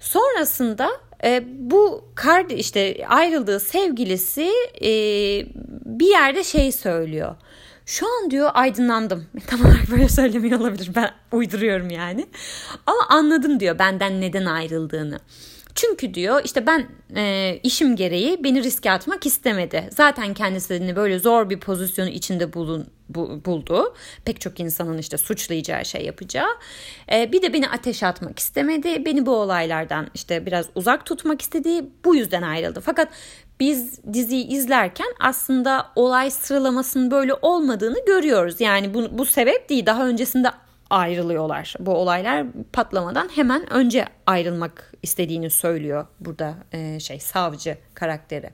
sonrasında 0.01 0.91
e, 1.25 1.45
bu 1.59 2.05
kard 2.15 2.51
işte 2.51 3.07
ayrıldığı 3.09 3.61
sevgilisi 3.61 4.51
e, 4.83 4.91
bir 5.85 6.07
yerde 6.07 6.45
şey 6.45 6.73
söylüyor. 6.73 7.37
Şu 7.87 8.07
an 8.07 8.31
diyor 8.31 8.51
aydınlandım. 8.55 9.27
Tam 9.47 9.61
olarak 9.61 9.91
böyle 9.91 10.09
söylemiyor 10.09 10.61
olabilir. 10.61 10.91
Ben 10.97 11.11
uyduruyorum 11.33 11.91
yani. 11.91 12.27
Ama 12.87 13.01
anladım 13.09 13.61
diyor 13.61 13.79
benden 13.79 14.21
neden 14.21 14.45
ayrıldığını. 14.45 15.19
Çünkü 15.81 16.15
diyor 16.15 16.41
işte 16.45 16.67
ben 16.67 16.87
e, 17.17 17.55
işim 17.63 17.97
gereği 17.97 18.45
beni 18.45 18.63
riske 18.63 18.91
atmak 18.91 19.27
istemedi. 19.27 19.89
Zaten 19.97 20.35
kendisini 20.35 20.97
böyle 20.97 21.19
zor 21.19 21.51
bir 21.51 21.61
pozisyonu 21.61 22.09
içinde 22.09 22.53
bulun, 22.53 22.87
bu, 23.09 23.45
buldu. 23.45 23.95
Pek 24.25 24.41
çok 24.41 24.61
insanın 24.61 24.99
işte 24.99 25.19
suçlayacağı 25.19 25.85
şey 25.85 26.05
yapacağı. 26.05 26.49
E, 27.13 27.33
bir 27.33 27.43
de 27.43 27.53
beni 27.53 27.69
ateş 27.69 28.03
atmak 28.03 28.39
istemedi. 28.39 29.05
Beni 29.05 29.27
bu 29.27 29.31
olaylardan 29.31 30.11
işte 30.15 30.47
biraz 30.47 30.67
uzak 30.75 31.07
tutmak 31.07 31.43
istediği 31.43 31.91
bu 32.05 32.17
yüzden 32.17 32.43
ayrıldı. 32.43 32.81
Fakat 32.81 33.09
biz 33.61 34.05
diziyi 34.13 34.47
izlerken 34.47 35.15
aslında 35.21 35.87
olay 35.97 36.31
sıralamasının 36.31 37.11
böyle 37.11 37.35
olmadığını 37.43 38.05
görüyoruz. 38.07 38.61
Yani 38.61 38.95
bu, 38.95 39.19
bu 39.19 39.27
sebep 39.27 39.69
değil. 39.69 39.87
Daha 39.87 40.09
öncesinde 40.09 40.51
ayrılıyorlar. 40.91 41.75
Bu 41.81 41.95
olaylar 41.95 42.47
patlamadan 42.73 43.29
hemen 43.35 43.73
önce 43.73 44.05
ayrılmak 44.27 44.93
istediğini 45.03 45.51
söylüyor 45.51 46.07
burada 46.21 46.55
e, 46.73 47.01
şey 47.01 47.21
savcı 47.21 47.79
karakteri. 47.95 48.51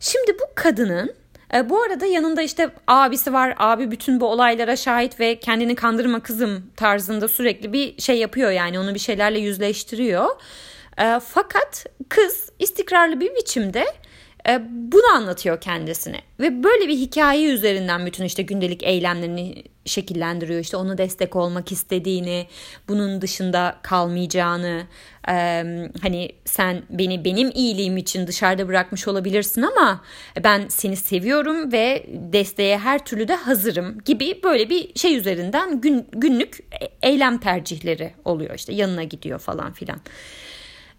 Şimdi 0.00 0.38
bu 0.40 0.44
kadının 0.54 1.14
e, 1.54 1.70
bu 1.70 1.82
arada 1.82 2.06
yanında 2.06 2.42
işte 2.42 2.70
abisi 2.86 3.32
var. 3.32 3.54
Abi 3.58 3.90
bütün 3.90 4.20
bu 4.20 4.26
olaylara 4.26 4.76
şahit 4.76 5.20
ve 5.20 5.40
kendini 5.40 5.74
kandırma 5.74 6.20
kızım 6.20 6.70
tarzında 6.76 7.28
sürekli 7.28 7.72
bir 7.72 8.00
şey 8.00 8.18
yapıyor 8.18 8.50
yani 8.50 8.78
onu 8.78 8.94
bir 8.94 8.98
şeylerle 8.98 9.38
yüzleştiriyor. 9.38 10.26
E, 10.98 11.20
fakat 11.28 11.86
kız 12.08 12.50
istikrarlı 12.58 13.20
bir 13.20 13.34
biçimde 13.34 13.84
e, 14.48 14.60
bunu 14.70 15.14
anlatıyor 15.14 15.60
kendisine 15.60 16.20
ve 16.40 16.62
böyle 16.62 16.88
bir 16.88 16.96
hikaye 16.96 17.48
üzerinden 17.48 18.06
bütün 18.06 18.24
işte 18.24 18.42
gündelik 18.42 18.82
eylemlerini 18.82 19.64
şekillendiriyor. 19.84 20.60
İşte 20.60 20.76
onu 20.76 20.98
destek 20.98 21.36
olmak 21.36 21.72
istediğini, 21.72 22.46
bunun 22.88 23.20
dışında 23.20 23.76
kalmayacağını, 23.82 24.82
e, 25.28 25.64
hani 26.02 26.32
sen 26.44 26.82
beni 26.90 27.24
benim 27.24 27.50
iyiliğim 27.54 27.96
için 27.96 28.26
dışarıda 28.26 28.68
bırakmış 28.68 29.08
olabilirsin 29.08 29.62
ama 29.62 30.04
ben 30.44 30.68
seni 30.68 30.96
seviyorum 30.96 31.72
ve 31.72 32.06
desteğe 32.08 32.78
her 32.78 33.04
türlü 33.04 33.28
de 33.28 33.34
hazırım 33.34 33.98
gibi 34.04 34.40
böyle 34.44 34.70
bir 34.70 34.98
şey 34.98 35.16
üzerinden 35.16 35.80
gün, 35.80 36.06
günlük 36.12 36.58
eylem 37.02 37.38
tercihleri 37.38 38.12
oluyor. 38.24 38.54
İşte 38.54 38.72
yanına 38.74 39.02
gidiyor 39.02 39.38
falan 39.38 39.72
filan. 39.72 40.00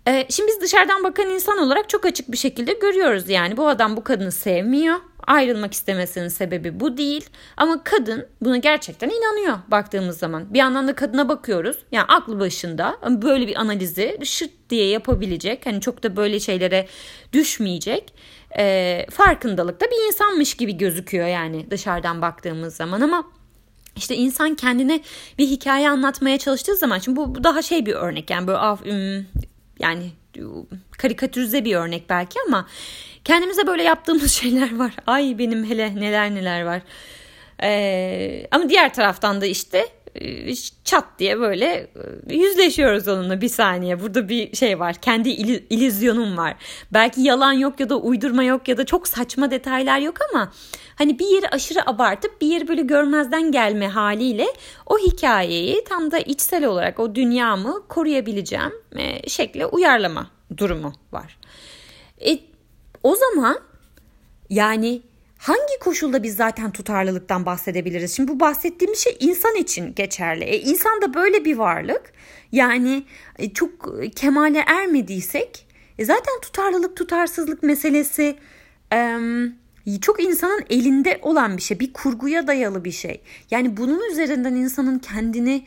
Ee, 0.07 0.25
şimdi 0.29 0.47
biz 0.47 0.61
dışarıdan 0.61 1.03
bakan 1.03 1.29
insan 1.29 1.57
olarak 1.57 1.89
çok 1.89 2.05
açık 2.05 2.31
bir 2.31 2.37
şekilde 2.37 2.73
görüyoruz 2.73 3.29
yani 3.29 3.57
bu 3.57 3.67
adam 3.67 3.97
bu 3.97 4.03
kadını 4.03 4.31
sevmiyor. 4.31 4.95
Ayrılmak 5.27 5.73
istemesinin 5.73 6.27
sebebi 6.27 6.79
bu 6.79 6.97
değil. 6.97 7.29
Ama 7.57 7.83
kadın 7.83 8.27
buna 8.41 8.57
gerçekten 8.57 9.09
inanıyor 9.09 9.57
baktığımız 9.67 10.17
zaman. 10.17 10.53
Bir 10.53 10.59
yandan 10.59 10.87
da 10.87 10.95
kadına 10.95 11.29
bakıyoruz. 11.29 11.77
Yani 11.91 12.05
aklı 12.07 12.39
başında 12.39 12.97
böyle 13.21 13.47
bir 13.47 13.55
analizi 13.55 14.17
şıt 14.23 14.51
diye 14.69 14.87
yapabilecek. 14.87 15.65
Hani 15.65 15.81
çok 15.81 16.03
da 16.03 16.15
böyle 16.15 16.39
şeylere 16.39 16.87
düşmeyecek. 17.33 18.13
E, 18.57 19.05
farkındalıkta 19.11 19.85
bir 19.85 20.07
insanmış 20.07 20.53
gibi 20.53 20.77
gözüküyor 20.77 21.27
yani 21.27 21.71
dışarıdan 21.71 22.21
baktığımız 22.21 22.75
zaman 22.75 23.01
ama 23.01 23.23
işte 23.95 24.15
insan 24.15 24.55
kendine 24.55 25.01
bir 25.37 25.47
hikaye 25.47 25.89
anlatmaya 25.89 26.37
çalıştığı 26.37 26.75
zaman 26.75 26.99
şimdi 26.99 27.17
bu, 27.17 27.35
bu 27.35 27.43
daha 27.43 27.61
şey 27.61 27.85
bir 27.85 27.93
örnek 27.93 28.29
yani 28.29 28.47
böyle 28.47 28.57
yani 29.81 30.11
karikatürize 30.91 31.65
bir 31.65 31.75
örnek 31.75 32.09
belki 32.09 32.39
ama 32.47 32.67
kendimize 33.25 33.67
böyle 33.67 33.83
yaptığımız 33.83 34.31
şeyler 34.41 34.77
var. 34.77 34.91
Ay 35.07 35.35
benim 35.37 35.65
hele 35.65 35.95
neler 35.95 36.35
neler 36.35 36.61
var. 36.61 36.81
Ee, 37.63 38.47
ama 38.51 38.69
diğer 38.69 38.93
taraftan 38.93 39.41
da 39.41 39.45
işte 39.45 39.77
e, 39.77 40.00
çat 40.83 41.05
diye 41.19 41.39
böyle 41.39 41.65
e, 42.29 42.35
yüzleşiyoruz 42.35 43.07
onunla 43.07 43.41
bir 43.41 43.49
saniye. 43.49 43.99
Burada 43.99 44.29
bir 44.29 44.55
şey 44.55 44.79
var. 44.79 44.95
Kendi 44.95 45.29
il, 45.29 45.63
ilizyonum 45.69 46.37
var. 46.37 46.55
Belki 46.93 47.21
yalan 47.21 47.53
yok 47.53 47.79
ya 47.79 47.89
da 47.89 47.95
uydurma 47.95 48.43
yok 48.43 48.67
ya 48.67 48.77
da 48.77 48.85
çok 48.85 49.07
saçma 49.07 49.51
detaylar 49.51 49.99
yok 49.99 50.15
ama 50.31 50.51
hani 50.95 51.19
bir 51.19 51.25
yeri 51.25 51.49
aşırı 51.49 51.89
abartıp 51.89 52.41
bir 52.41 52.47
yeri 52.47 52.67
böyle 52.67 52.81
görmezden 52.81 53.51
gelme 53.51 53.87
haliyle 53.87 54.47
o 54.85 54.97
hikayeyi 54.97 55.83
tam 55.83 56.11
da 56.11 56.19
içsel 56.19 56.65
olarak 56.65 56.99
o 56.99 57.15
dünyamı 57.15 57.87
koruyabileceğim 57.87 58.71
e, 58.95 59.29
şekle 59.29 59.65
uyarlama 59.65 60.27
durumu 60.57 60.93
var. 61.11 61.37
E, 62.25 62.39
o 63.03 63.15
zaman 63.15 63.59
yani 64.49 65.01
hangi 65.41 65.79
koşulda 65.79 66.23
biz 66.23 66.35
zaten 66.35 66.71
tutarlılıktan 66.71 67.45
bahsedebiliriz? 67.45 68.15
Şimdi 68.15 68.31
bu 68.31 68.39
bahsettiğimiz 68.39 68.99
şey 68.99 69.17
insan 69.19 69.55
için 69.55 69.95
geçerli. 69.95 70.43
E, 70.43 70.59
insan 70.59 71.01
da 71.01 71.13
böyle 71.13 71.45
bir 71.45 71.57
varlık. 71.57 72.13
Yani 72.51 73.03
e, 73.39 73.53
çok 73.53 73.71
kemale 74.15 74.63
ermediysek 74.67 75.67
e, 75.97 76.05
zaten 76.05 76.41
tutarlılık 76.41 76.97
tutarsızlık 76.97 77.63
meselesi 77.63 78.35
e, 78.93 79.19
çok 80.01 80.23
insanın 80.23 80.63
elinde 80.69 81.19
olan 81.21 81.57
bir 81.57 81.61
şey, 81.61 81.79
bir 81.79 81.93
kurguya 81.93 82.47
dayalı 82.47 82.85
bir 82.85 82.91
şey. 82.91 83.21
Yani 83.51 83.77
bunun 83.77 84.11
üzerinden 84.11 84.55
insanın 84.55 84.99
kendini 84.99 85.65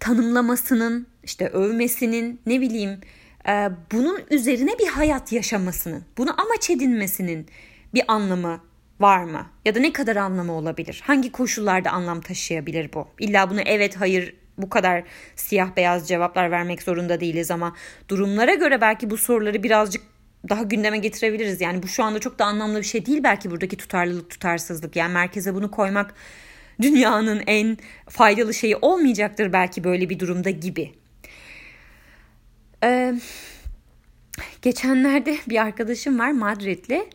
tanımlamasının, 0.00 1.06
işte 1.24 1.48
övmesinin, 1.48 2.40
ne 2.46 2.60
bileyim, 2.60 3.00
e, 3.48 3.68
bunun 3.92 4.20
üzerine 4.30 4.78
bir 4.78 4.86
hayat 4.86 5.32
yaşamasının, 5.32 6.04
bunu 6.18 6.40
amaç 6.40 6.70
edinmesinin 6.70 7.46
bir 7.94 8.02
anlamı 8.08 8.60
var 9.00 9.24
mı? 9.24 9.46
Ya 9.64 9.74
da 9.74 9.80
ne 9.80 9.92
kadar 9.92 10.16
anlamı 10.16 10.52
olabilir? 10.52 11.02
Hangi 11.04 11.32
koşullarda 11.32 11.90
anlam 11.90 12.20
taşıyabilir 12.20 12.92
bu? 12.92 13.08
İlla 13.20 13.50
bunu 13.50 13.60
evet, 13.60 13.96
hayır, 14.00 14.34
bu 14.58 14.68
kadar 14.70 15.04
siyah 15.36 15.76
beyaz 15.76 16.08
cevaplar 16.08 16.50
vermek 16.50 16.82
zorunda 16.82 17.20
değiliz 17.20 17.50
ama 17.50 17.76
durumlara 18.08 18.54
göre 18.54 18.80
belki 18.80 19.10
bu 19.10 19.16
soruları 19.16 19.62
birazcık 19.62 20.02
daha 20.48 20.62
gündeme 20.62 20.98
getirebiliriz. 20.98 21.60
Yani 21.60 21.82
bu 21.82 21.88
şu 21.88 22.04
anda 22.04 22.18
çok 22.18 22.38
da 22.38 22.44
anlamlı 22.44 22.78
bir 22.78 22.86
şey 22.86 23.06
değil 23.06 23.20
belki 23.22 23.50
buradaki 23.50 23.76
tutarlılık 23.76 24.30
tutarsızlık. 24.30 24.96
Yani 24.96 25.12
merkeze 25.12 25.54
bunu 25.54 25.70
koymak 25.70 26.14
dünyanın 26.82 27.42
en 27.46 27.78
faydalı 28.08 28.54
şeyi 28.54 28.76
olmayacaktır 28.76 29.52
belki 29.52 29.84
böyle 29.84 30.10
bir 30.10 30.18
durumda 30.18 30.50
gibi. 30.50 30.92
Ee, 32.84 33.14
geçenlerde 34.62 35.36
bir 35.48 35.62
arkadaşım 35.62 36.18
var 36.18 36.30
Madridli. 36.30 37.06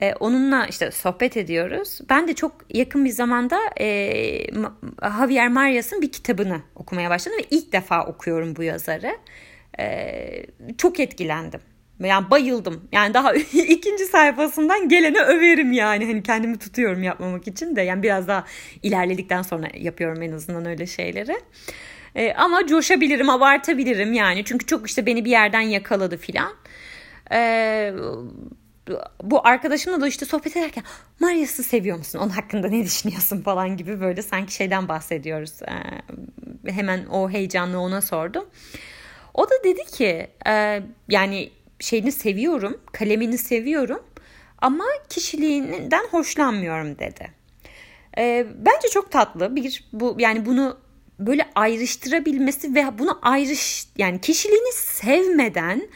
Ee, 0.00 0.14
onunla 0.20 0.66
işte 0.66 0.90
sohbet 0.90 1.36
ediyoruz. 1.36 2.00
Ben 2.10 2.28
de 2.28 2.34
çok 2.34 2.52
yakın 2.70 3.04
bir 3.04 3.10
zamanda 3.10 3.60
e, 3.80 3.86
Javier 5.18 5.48
Marias'ın 5.48 6.02
bir 6.02 6.12
kitabını 6.12 6.60
okumaya 6.74 7.10
başladım 7.10 7.38
ve 7.38 7.44
ilk 7.50 7.72
defa 7.72 8.06
okuyorum 8.06 8.56
bu 8.56 8.62
yazarı. 8.62 9.16
Ee, 9.78 10.46
çok 10.78 11.00
etkilendim. 11.00 11.60
Yani 12.00 12.30
bayıldım. 12.30 12.88
Yani 12.92 13.14
daha 13.14 13.34
ikinci 13.52 14.04
sayfasından 14.04 14.88
gelene 14.88 15.18
överim 15.18 15.72
yani. 15.72 16.06
Hani 16.06 16.22
kendimi 16.22 16.58
tutuyorum 16.58 17.02
yapmamak 17.02 17.48
için 17.48 17.76
de. 17.76 17.82
Yani 17.82 18.02
biraz 18.02 18.28
daha 18.28 18.44
ilerledikten 18.82 19.42
sonra 19.42 19.66
yapıyorum 19.74 20.22
en 20.22 20.32
azından 20.32 20.66
öyle 20.66 20.86
şeyleri. 20.86 21.36
Ee, 22.14 22.32
ama 22.32 22.66
coşabilirim, 22.66 23.30
abartabilirim 23.30 24.12
yani. 24.12 24.44
Çünkü 24.44 24.66
çok 24.66 24.88
işte 24.88 25.06
beni 25.06 25.24
bir 25.24 25.30
yerden 25.30 25.60
yakaladı 25.60 26.16
filan. 26.16 26.52
Ee, 27.32 27.92
bu 29.22 29.46
arkadaşımla 29.46 30.00
da 30.00 30.08
işte 30.08 30.26
sohbet 30.26 30.56
ederken 30.56 30.84
Marius'u 31.20 31.62
seviyor 31.62 31.98
musun? 31.98 32.18
Onun 32.18 32.30
hakkında 32.30 32.68
ne 32.68 32.84
düşünüyorsun 32.84 33.42
falan 33.42 33.76
gibi 33.76 34.00
böyle 34.00 34.22
sanki 34.22 34.54
şeyden 34.54 34.88
bahsediyoruz. 34.88 35.52
Ee, 35.62 36.72
hemen 36.72 37.06
o 37.06 37.30
heyecanla 37.30 37.78
ona 37.78 38.00
sordum. 38.00 38.44
O 39.34 39.50
da 39.50 39.54
dedi 39.64 39.84
ki 39.84 40.26
e, 40.46 40.82
yani 41.08 41.50
şeyini 41.80 42.12
seviyorum, 42.12 42.80
kalemini 42.92 43.38
seviyorum 43.38 44.02
ama 44.58 44.84
kişiliğinden 45.08 46.04
hoşlanmıyorum 46.10 46.98
dedi. 46.98 47.30
E, 48.18 48.46
bence 48.58 48.88
çok 48.92 49.12
tatlı 49.12 49.56
bir 49.56 49.84
bu 49.92 50.16
yani 50.18 50.46
bunu 50.46 50.78
böyle 51.18 51.48
ayrıştırabilmesi 51.54 52.74
ve 52.74 52.98
bunu 52.98 53.18
ayrış 53.22 53.86
yani 53.98 54.20
kişiliğini 54.20 54.72
sevmeden 54.72 55.88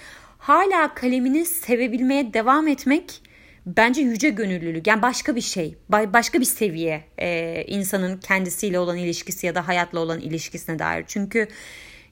hala 0.49 0.95
kalemini 0.95 1.45
sevebilmeye 1.45 2.35
devam 2.35 2.69
etmek 2.69 3.23
bence 3.67 4.00
yüce 4.00 4.31
gönüllülük. 4.31 4.87
Yani 4.87 5.02
başka 5.02 5.37
bir 5.37 5.40
şey, 5.40 5.76
başka 5.88 6.40
bir 6.40 6.45
seviye 6.45 7.05
e, 7.19 7.64
insanın 7.67 8.19
kendisiyle 8.19 8.78
olan 8.78 8.97
ilişkisi 8.97 9.47
ya 9.47 9.55
da 9.55 9.69
hayatla 9.69 10.00
olan 10.00 10.21
ilişkisine 10.21 10.78
dair. 10.78 11.05
Çünkü 11.09 11.49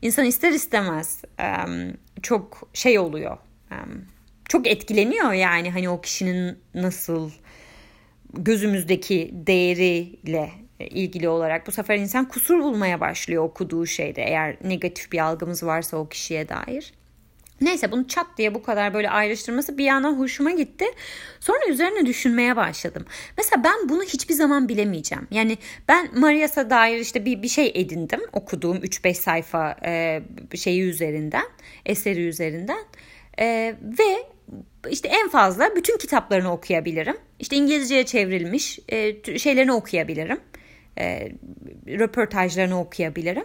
insan 0.02 0.25
ister 0.25 0.52
istemez 0.52 1.23
çok 2.23 2.69
şey 2.75 2.99
oluyor 2.99 3.38
çok 4.49 4.66
etkileniyor 4.66 5.33
yani 5.33 5.71
hani 5.71 5.88
o 5.88 6.00
kişinin 6.00 6.59
nasıl 6.75 7.31
gözümüzdeki 8.33 9.31
değeriyle 9.33 10.50
ilgili 10.81 11.28
olarak 11.28 11.66
bu 11.66 11.73
sefer 11.73 11.97
insan 11.97 12.28
kusur 12.28 12.59
bulmaya 12.59 13.00
başlıyor 13.00 13.45
okuduğu 13.45 13.87
şeyde 13.87 14.23
eğer 14.23 14.57
negatif 14.64 15.12
bir 15.12 15.19
algımız 15.19 15.62
varsa 15.62 15.97
o 15.97 16.09
kişiye 16.09 16.49
dair. 16.49 16.93
Neyse 17.60 17.92
bunu 17.92 18.08
çat 18.08 18.26
diye 18.38 18.54
bu 18.54 18.62
kadar 18.62 18.94
böyle 18.94 19.10
ayrıştırması 19.10 19.78
bir 19.78 19.84
yandan 19.84 20.12
hoşuma 20.12 20.50
gitti. 20.50 20.84
Sonra 21.40 21.58
üzerine 21.68 22.06
düşünmeye 22.06 22.56
başladım. 22.56 23.06
Mesela 23.38 23.64
ben 23.64 23.88
bunu 23.88 24.02
hiçbir 24.02 24.34
zaman 24.34 24.68
bilemeyeceğim. 24.68 25.26
Yani 25.30 25.58
ben 25.88 26.18
Marias'a 26.18 26.70
dair 26.70 26.98
işte 26.98 27.25
bir, 27.25 27.42
bir 27.42 27.48
şey 27.48 27.72
edindim 27.75 28.20
okuduğum 28.32 28.76
3-5 28.76 29.14
sayfa 29.14 29.76
e, 29.84 30.22
şeyi 30.54 30.82
üzerinden, 30.82 31.46
eseri 31.86 32.26
üzerinden. 32.26 32.85
E, 33.38 33.74
ve 33.83 34.37
işte 34.90 35.09
en 35.09 35.28
fazla 35.28 35.76
bütün 35.76 35.98
kitaplarını 35.98 36.52
okuyabilirim. 36.52 37.16
İşte 37.38 37.57
İngilizceye 37.57 38.07
çevrilmiş 38.07 38.78
e, 38.88 39.38
şeylerini 39.38 39.72
okuyabilirim. 39.72 40.40
E, 40.98 41.33
röportajlarını 41.87 42.81
okuyabilirim. 42.81 43.44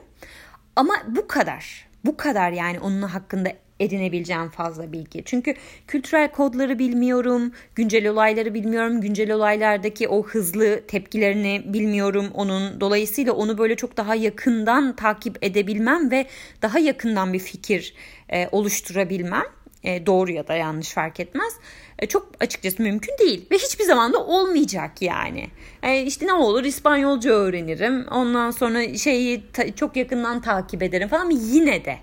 Ama 0.76 0.94
bu 1.08 1.28
kadar. 1.28 1.92
Bu 2.06 2.18
kadar 2.18 2.52
yani 2.52 2.80
onun 2.80 3.02
hakkında 3.02 3.54
edinebileceğim 3.82 4.50
fazla 4.50 4.92
bilgi. 4.92 5.24
Çünkü 5.26 5.54
kültürel 5.88 6.32
kodları 6.32 6.80
bilmiyorum, 6.80 7.52
güncel 7.76 8.08
olayları 8.08 8.54
bilmiyorum, 8.54 9.02
güncel 9.02 9.32
olaylardaki 9.32 10.08
o 10.08 10.24
hızlı 10.24 10.82
tepkilerini 10.88 11.64
bilmiyorum 11.66 12.28
onun. 12.34 12.82
Dolayısıyla 12.82 13.34
onu 13.34 13.58
böyle 13.58 13.76
çok 13.76 13.98
daha 13.98 14.16
yakından 14.16 14.96
takip 14.96 15.38
edebilmem 15.42 16.12
ve 16.12 16.26
daha 16.62 16.80
yakından 16.80 17.34
bir 17.34 17.40
fikir 17.40 17.94
e, 18.30 18.48
oluşturabilmem 18.52 19.46
e, 19.84 20.06
doğru 20.06 20.32
ya 20.32 20.48
da 20.48 20.56
yanlış 20.56 20.90
fark 20.90 21.20
etmez. 21.20 21.54
E, 22.02 22.08
çok 22.08 22.28
açıkçası 22.40 22.84
mümkün 22.84 23.18
değil 23.20 23.46
ve 23.52 23.56
hiçbir 23.56 23.84
zaman 23.84 24.14
da 24.14 24.26
olmayacak 24.26 25.02
yani. 25.02 25.48
E, 25.84 26.02
işte 26.02 26.28
ne 26.28 26.34
olur 26.34 26.64
İspanyolca 26.64 27.32
öğrenirim. 27.32 28.08
Ondan 28.08 28.52
sonra 28.52 28.98
şeyi 28.98 29.52
ta, 29.54 29.76
çok 29.76 29.96
yakından 29.96 30.42
takip 30.42 30.84
ederim 30.84 31.08
falan 31.08 31.22
ama 31.22 31.32
yine 31.34 31.86
de 31.86 31.98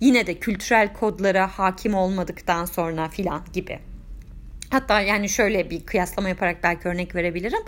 yine 0.00 0.26
de 0.26 0.34
kültürel 0.34 0.92
kodlara 0.92 1.48
hakim 1.48 1.94
olmadıktan 1.94 2.64
sonra 2.64 3.08
filan 3.08 3.42
gibi. 3.52 3.78
Hatta 4.70 5.00
yani 5.00 5.28
şöyle 5.28 5.70
bir 5.70 5.86
kıyaslama 5.86 6.28
yaparak 6.28 6.62
belki 6.62 6.88
örnek 6.88 7.14
verebilirim. 7.14 7.62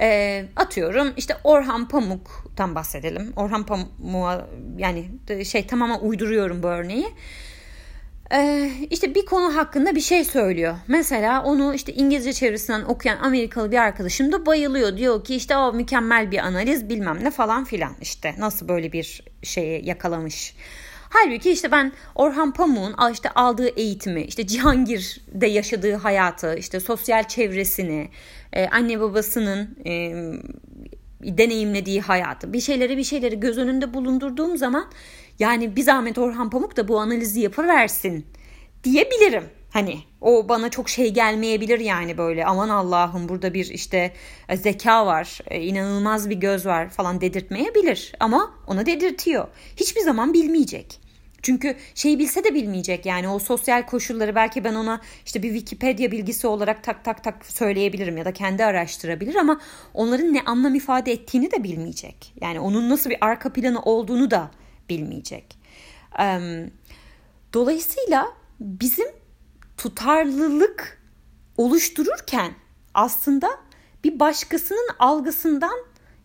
E, 0.00 0.44
atıyorum 0.56 1.12
işte 1.16 1.36
Orhan 1.44 1.88
Pamuk'tan 1.88 2.74
bahsedelim. 2.74 3.32
Orhan 3.36 3.66
Pamuk'a 3.66 4.48
yani 4.78 5.08
şey 5.44 5.66
tamamen 5.66 5.98
uyduruyorum 5.98 6.62
bu 6.62 6.66
örneği. 6.66 7.06
Ee, 8.34 8.70
işte 8.90 9.14
bir 9.14 9.26
konu 9.26 9.56
hakkında 9.56 9.94
bir 9.94 10.00
şey 10.00 10.24
söylüyor. 10.24 10.76
Mesela 10.88 11.44
onu 11.44 11.74
işte 11.74 11.92
İngilizce 11.92 12.32
çevirisinden 12.32 12.82
okuyan 12.82 13.18
Amerikalı 13.18 13.72
bir 13.72 13.76
arkadaşım 13.76 14.32
da 14.32 14.46
bayılıyor. 14.46 14.96
Diyor 14.96 15.24
ki 15.24 15.34
işte 15.34 15.56
o 15.56 15.72
mükemmel 15.72 16.30
bir 16.30 16.38
analiz 16.38 16.88
bilmem 16.88 17.18
ne 17.22 17.30
falan 17.30 17.64
filan 17.64 17.92
işte 18.00 18.34
nasıl 18.38 18.68
böyle 18.68 18.92
bir 18.92 19.24
şeyi 19.42 19.86
yakalamış. 19.88 20.54
Halbuki 21.10 21.50
işte 21.50 21.70
ben 21.72 21.92
Orhan 22.14 22.52
Pamuk'un 22.52 23.12
işte 23.12 23.30
aldığı 23.30 23.68
eğitimi, 23.68 24.22
işte 24.22 24.46
Cihangir'de 24.46 25.46
yaşadığı 25.46 25.94
hayatı, 25.94 26.56
işte 26.58 26.80
sosyal 26.80 27.28
çevresini, 27.28 28.08
e, 28.52 28.68
anne 28.68 29.00
babasının 29.00 29.76
deneyimlediği 31.22 32.00
hayatı, 32.00 32.52
bir 32.52 32.60
şeyleri 32.60 32.96
bir 32.96 33.04
şeyleri 33.04 33.40
göz 33.40 33.58
önünde 33.58 33.94
bulundurduğum 33.94 34.56
zaman 34.56 34.90
yani 35.38 35.76
bir 35.76 35.82
zahmet 35.82 36.18
Orhan 36.18 36.50
Pamuk 36.50 36.76
da 36.76 36.88
bu 36.88 37.00
analizi 37.00 37.40
yapıversin 37.40 38.26
diyebilirim. 38.84 39.44
Hani 39.70 39.98
o 40.20 40.48
bana 40.48 40.68
çok 40.70 40.88
şey 40.88 41.14
gelmeyebilir 41.14 41.80
yani 41.80 42.18
böyle 42.18 42.46
aman 42.46 42.68
Allah'ım 42.68 43.28
burada 43.28 43.54
bir 43.54 43.66
işte 43.66 44.12
e, 44.48 44.56
zeka 44.56 45.06
var, 45.06 45.38
e, 45.50 45.60
inanılmaz 45.60 46.30
bir 46.30 46.36
göz 46.36 46.66
var 46.66 46.90
falan 46.90 47.20
dedirtmeyebilir 47.20 48.12
ama 48.20 48.54
ona 48.66 48.86
dedirtiyor. 48.86 49.48
Hiçbir 49.76 50.00
zaman 50.00 50.34
bilmeyecek. 50.34 51.00
Çünkü 51.42 51.76
şeyi 51.94 52.18
bilse 52.18 52.44
de 52.44 52.54
bilmeyecek 52.54 53.06
yani 53.06 53.28
o 53.28 53.38
sosyal 53.38 53.86
koşulları 53.86 54.34
belki 54.34 54.64
ben 54.64 54.74
ona 54.74 55.00
işte 55.26 55.42
bir 55.42 55.48
Wikipedia 55.48 56.10
bilgisi 56.10 56.46
olarak 56.46 56.84
tak 56.84 57.04
tak 57.04 57.24
tak 57.24 57.46
söyleyebilirim 57.46 58.16
ya 58.16 58.24
da 58.24 58.32
kendi 58.32 58.64
araştırabilir 58.64 59.34
ama 59.34 59.60
onların 59.94 60.34
ne 60.34 60.42
anlam 60.42 60.74
ifade 60.74 61.12
ettiğini 61.12 61.50
de 61.50 61.64
bilmeyecek. 61.64 62.34
Yani 62.40 62.60
onun 62.60 62.90
nasıl 62.90 63.10
bir 63.10 63.18
arka 63.20 63.52
planı 63.52 63.82
olduğunu 63.82 64.30
da 64.30 64.50
bilmeyecek. 64.88 65.58
Dolayısıyla 67.52 68.26
bizim 68.60 69.08
tutarlılık 69.76 71.02
oluştururken 71.56 72.52
aslında 72.94 73.48
bir 74.04 74.20
başkasının 74.20 74.88
algısından 74.98 75.78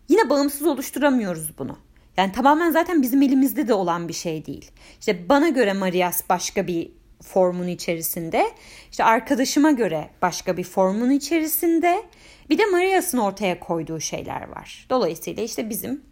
yine 0.08 0.30
bağımsız 0.30 0.66
oluşturamıyoruz 0.66 1.58
bunu. 1.58 1.78
Yani 2.16 2.32
tamamen 2.32 2.70
zaten 2.70 3.02
bizim 3.02 3.22
elimizde 3.22 3.68
de 3.68 3.74
olan 3.74 4.08
bir 4.08 4.12
şey 4.12 4.46
değil. 4.46 4.70
İşte 5.00 5.28
bana 5.28 5.48
göre 5.48 5.72
Marias 5.72 6.22
başka 6.28 6.66
bir 6.66 6.92
formun 7.22 7.68
içerisinde. 7.68 8.50
İşte 8.90 9.04
arkadaşıma 9.04 9.70
göre 9.70 10.10
başka 10.22 10.56
bir 10.56 10.64
formun 10.64 11.10
içerisinde. 11.10 12.02
Bir 12.50 12.58
de 12.58 12.66
Marias'ın 12.66 13.18
ortaya 13.18 13.60
koyduğu 13.60 14.00
şeyler 14.00 14.48
var. 14.48 14.86
Dolayısıyla 14.90 15.42
işte 15.42 15.70
bizim 15.70 16.09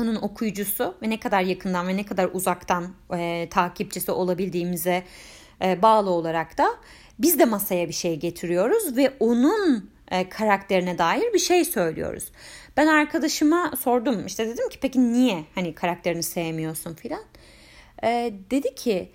onun 0.00 0.16
okuyucusu 0.16 0.94
ve 1.02 1.10
ne 1.10 1.20
kadar 1.20 1.42
yakından 1.42 1.88
ve 1.88 1.96
ne 1.96 2.06
kadar 2.06 2.30
uzaktan 2.32 2.94
e, 3.16 3.48
takipçisi 3.50 4.12
olabildiğimize 4.12 5.04
e, 5.64 5.82
bağlı 5.82 6.10
olarak 6.10 6.58
da 6.58 6.66
biz 7.18 7.38
de 7.38 7.44
masaya 7.44 7.88
bir 7.88 7.92
şey 7.92 8.16
getiriyoruz 8.16 8.96
ve 8.96 9.12
onun 9.20 9.90
e, 10.10 10.28
karakterine 10.28 10.98
dair 10.98 11.32
bir 11.34 11.38
şey 11.38 11.64
söylüyoruz. 11.64 12.32
Ben 12.76 12.86
arkadaşıma 12.86 13.72
sordum 13.80 14.26
işte 14.26 14.48
dedim 14.48 14.68
ki 14.68 14.78
peki 14.80 15.12
niye 15.12 15.44
hani 15.54 15.74
karakterini 15.74 16.22
sevmiyorsun 16.22 16.94
filan. 16.94 17.22
E, 18.04 18.32
dedi 18.50 18.74
ki 18.74 19.12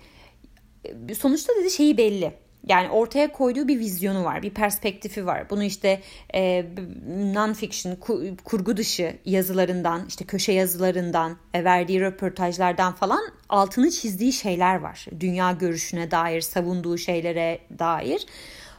sonuçta 1.18 1.52
dedi 1.60 1.70
şeyi 1.70 1.96
belli. 1.96 2.34
Yani 2.68 2.88
ortaya 2.90 3.32
koyduğu 3.32 3.68
bir 3.68 3.78
vizyonu 3.78 4.24
var, 4.24 4.42
bir 4.42 4.50
perspektifi 4.50 5.26
var. 5.26 5.50
Bunu 5.50 5.64
işte 5.64 6.00
e, 6.34 6.64
non-fiction, 7.08 7.96
kurgu 8.44 8.76
dışı 8.76 9.16
yazılarından, 9.24 10.04
işte 10.08 10.24
köşe 10.24 10.52
yazılarından, 10.52 11.36
e, 11.54 11.64
verdiği 11.64 12.00
röportajlardan 12.00 12.92
falan 12.92 13.20
altını 13.48 13.90
çizdiği 13.90 14.32
şeyler 14.32 14.76
var. 14.76 15.06
Dünya 15.20 15.52
görüşüne 15.52 16.10
dair, 16.10 16.40
savunduğu 16.40 16.98
şeylere 16.98 17.58
dair. 17.78 18.26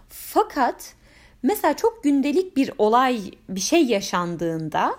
Fakat 0.09 0.93
mesela 1.43 1.75
çok 1.75 2.03
gündelik 2.03 2.57
bir 2.57 2.71
olay, 2.77 3.21
bir 3.49 3.61
şey 3.61 3.85
yaşandığında 3.85 4.95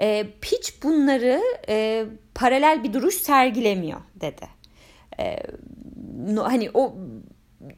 e, 0.00 0.26
hiç 0.44 0.82
bunları 0.82 1.42
e, 1.68 2.04
paralel 2.34 2.84
bir 2.84 2.92
duruş 2.92 3.14
sergilemiyor 3.14 4.00
dedi. 4.14 4.46
E, 5.20 5.36
no, 6.28 6.44
hani 6.44 6.70
o 6.74 6.94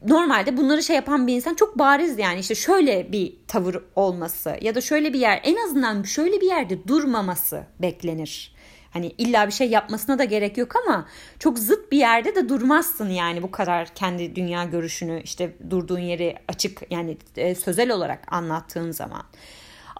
normalde 0.07 0.57
bunları 0.57 0.83
şey 0.83 0.95
yapan 0.95 1.27
bir 1.27 1.35
insan 1.35 1.53
çok 1.53 1.79
bariz 1.79 2.19
yani 2.19 2.39
işte 2.39 2.55
şöyle 2.55 3.11
bir 3.11 3.33
tavır 3.47 3.77
olması 3.95 4.57
ya 4.61 4.75
da 4.75 4.81
şöyle 4.81 5.13
bir 5.13 5.19
yer 5.19 5.41
en 5.43 5.55
azından 5.55 6.03
şöyle 6.03 6.41
bir 6.41 6.47
yerde 6.47 6.87
durmaması 6.87 7.63
beklenir. 7.79 8.55
Hani 8.91 9.07
illa 9.17 9.47
bir 9.47 9.51
şey 9.51 9.69
yapmasına 9.69 10.19
da 10.19 10.23
gerek 10.23 10.57
yok 10.57 10.75
ama 10.75 11.05
çok 11.39 11.59
zıt 11.59 11.91
bir 11.91 11.97
yerde 11.97 12.35
de 12.35 12.49
durmazsın 12.49 13.09
yani 13.09 13.43
bu 13.43 13.51
kadar 13.51 13.87
kendi 13.87 14.35
dünya 14.35 14.63
görüşünü 14.63 15.21
işte 15.23 15.55
durduğun 15.69 15.99
yeri 15.99 16.35
açık 16.47 16.81
yani 16.91 17.17
e, 17.37 17.55
sözel 17.55 17.91
olarak 17.91 18.33
anlattığın 18.33 18.91
zaman. 18.91 19.23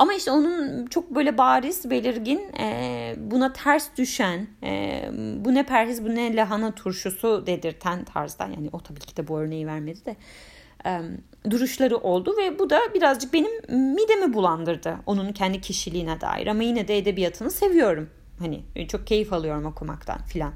Ama 0.01 0.13
işte 0.13 0.31
onun 0.31 0.85
çok 0.85 1.15
böyle 1.15 1.37
bariz, 1.37 1.89
belirgin, 1.89 2.41
e, 2.59 3.15
buna 3.17 3.53
ters 3.53 3.87
düşen, 3.97 4.47
e, 4.63 5.03
bu 5.37 5.53
ne 5.53 5.65
perhiz 5.65 6.05
bu 6.05 6.15
ne 6.15 6.35
lahana 6.35 6.75
turşusu 6.75 7.43
dedirten 7.47 8.03
tarzda. 8.03 8.43
Yani 8.43 8.69
o 8.71 8.79
tabii 8.79 8.99
ki 8.99 9.17
de 9.17 9.27
bu 9.27 9.39
örneği 9.39 9.67
vermedi 9.67 10.05
de 10.05 10.15
e, 10.85 11.01
duruşları 11.49 11.97
oldu 11.97 12.35
ve 12.37 12.59
bu 12.59 12.69
da 12.69 12.79
birazcık 12.93 13.33
benim 13.33 13.51
midemi 13.93 14.33
bulandırdı 14.33 14.97
onun 15.05 15.33
kendi 15.33 15.61
kişiliğine 15.61 16.21
dair. 16.21 16.47
Ama 16.47 16.63
yine 16.63 16.87
de 16.87 16.97
edebiyatını 16.97 17.51
seviyorum. 17.51 18.09
Hani 18.39 18.87
çok 18.87 19.07
keyif 19.07 19.33
alıyorum 19.33 19.65
okumaktan 19.65 20.21
filan 20.21 20.53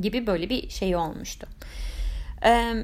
gibi 0.00 0.26
böyle 0.26 0.50
bir 0.50 0.68
şey 0.68 0.96
olmuştu. 0.96 1.46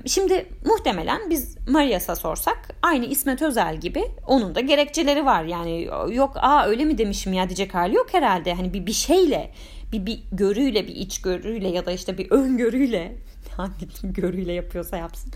Şimdi 0.06 0.46
muhtemelen 0.64 1.30
biz 1.30 1.56
Marias'a 1.68 2.16
sorsak 2.16 2.58
aynı 2.82 3.06
İsmet 3.06 3.42
Özel 3.42 3.76
gibi 3.76 4.04
onun 4.26 4.54
da 4.54 4.60
gerekçeleri 4.60 5.26
var. 5.26 5.44
Yani 5.44 5.88
yok 6.10 6.36
aa 6.36 6.66
öyle 6.66 6.84
mi 6.84 6.98
demişim 6.98 7.32
ya 7.32 7.48
diyecek 7.48 7.74
hali 7.74 7.96
yok 7.96 8.14
herhalde. 8.14 8.54
Hani 8.54 8.74
bir, 8.74 8.86
bir 8.86 8.92
şeyle 8.92 9.50
bir, 9.92 10.06
bir 10.06 10.20
görüyle 10.32 10.88
bir 10.88 10.94
iç 10.94 11.22
görüyle 11.22 11.68
ya 11.68 11.86
da 11.86 11.92
işte 11.92 12.18
bir 12.18 12.30
öngörüyle 12.30 13.16
hangi 13.56 13.86
görüyle 14.02 14.52
yapıyorsa 14.52 14.96
yapsın. 14.96 15.32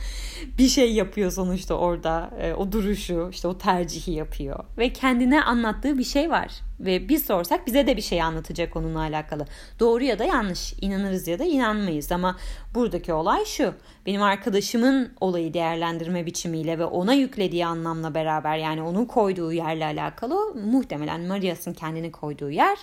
Bir 0.58 0.68
şey 0.68 0.92
yapıyor 0.92 1.30
sonuçta 1.30 1.74
orada 1.74 2.30
e, 2.40 2.54
o 2.54 2.72
duruşu 2.72 3.28
işte 3.32 3.48
o 3.48 3.58
tercihi 3.58 4.12
yapıyor. 4.12 4.64
Ve 4.78 4.92
kendine 4.92 5.42
anlattığı 5.42 5.98
bir 5.98 6.04
şey 6.04 6.30
var. 6.30 6.50
Ve 6.80 7.08
biz 7.08 7.26
sorsak 7.26 7.66
bize 7.66 7.86
de 7.86 7.96
bir 7.96 8.02
şey 8.02 8.22
anlatacak 8.22 8.76
onunla 8.76 9.00
alakalı. 9.00 9.46
Doğru 9.80 10.04
ya 10.04 10.18
da 10.18 10.24
yanlış 10.24 10.74
inanırız 10.80 11.28
ya 11.28 11.38
da 11.38 11.44
inanmayız. 11.44 12.12
Ama 12.12 12.36
buradaki 12.74 13.12
olay 13.12 13.44
şu 13.44 13.74
benim 14.06 14.22
arkadaşımın 14.22 15.12
olayı 15.20 15.54
değerlendirme 15.54 16.26
biçimiyle 16.26 16.78
ve 16.78 16.84
ona 16.84 17.14
yüklediği 17.14 17.66
anlamla 17.66 18.14
beraber 18.14 18.56
yani 18.56 18.82
onun 18.82 19.04
koyduğu 19.04 19.52
yerle 19.52 19.84
alakalı 19.84 20.54
muhtemelen 20.54 21.20
Marias'ın 21.20 21.72
kendini 21.72 22.12
koyduğu 22.12 22.50
yer 22.50 22.78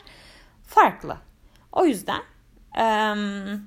farklı. 0.67 1.17
O 1.71 1.85
yüzden 1.85 2.21
um, 2.77 3.61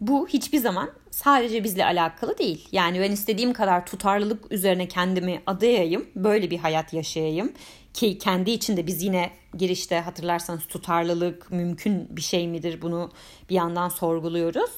bu 0.00 0.28
hiçbir 0.28 0.58
zaman 0.58 0.90
sadece 1.10 1.64
bizle 1.64 1.84
alakalı 1.84 2.38
değil. 2.38 2.68
Yani 2.72 3.00
ben 3.00 3.12
istediğim 3.12 3.52
kadar 3.52 3.86
tutarlılık 3.86 4.52
üzerine 4.52 4.88
kendimi 4.88 5.42
adayayım, 5.46 6.06
böyle 6.16 6.50
bir 6.50 6.58
hayat 6.58 6.92
yaşayayım 6.92 7.52
ki 7.94 8.18
kendi 8.18 8.50
içinde 8.50 8.86
biz 8.86 9.02
yine 9.02 9.30
girişte 9.56 10.00
hatırlarsanız 10.00 10.66
tutarlılık 10.66 11.52
mümkün 11.52 12.16
bir 12.16 12.22
şey 12.22 12.48
midir 12.48 12.82
bunu 12.82 13.10
bir 13.50 13.54
yandan 13.54 13.88
sorguluyoruz. 13.88 14.70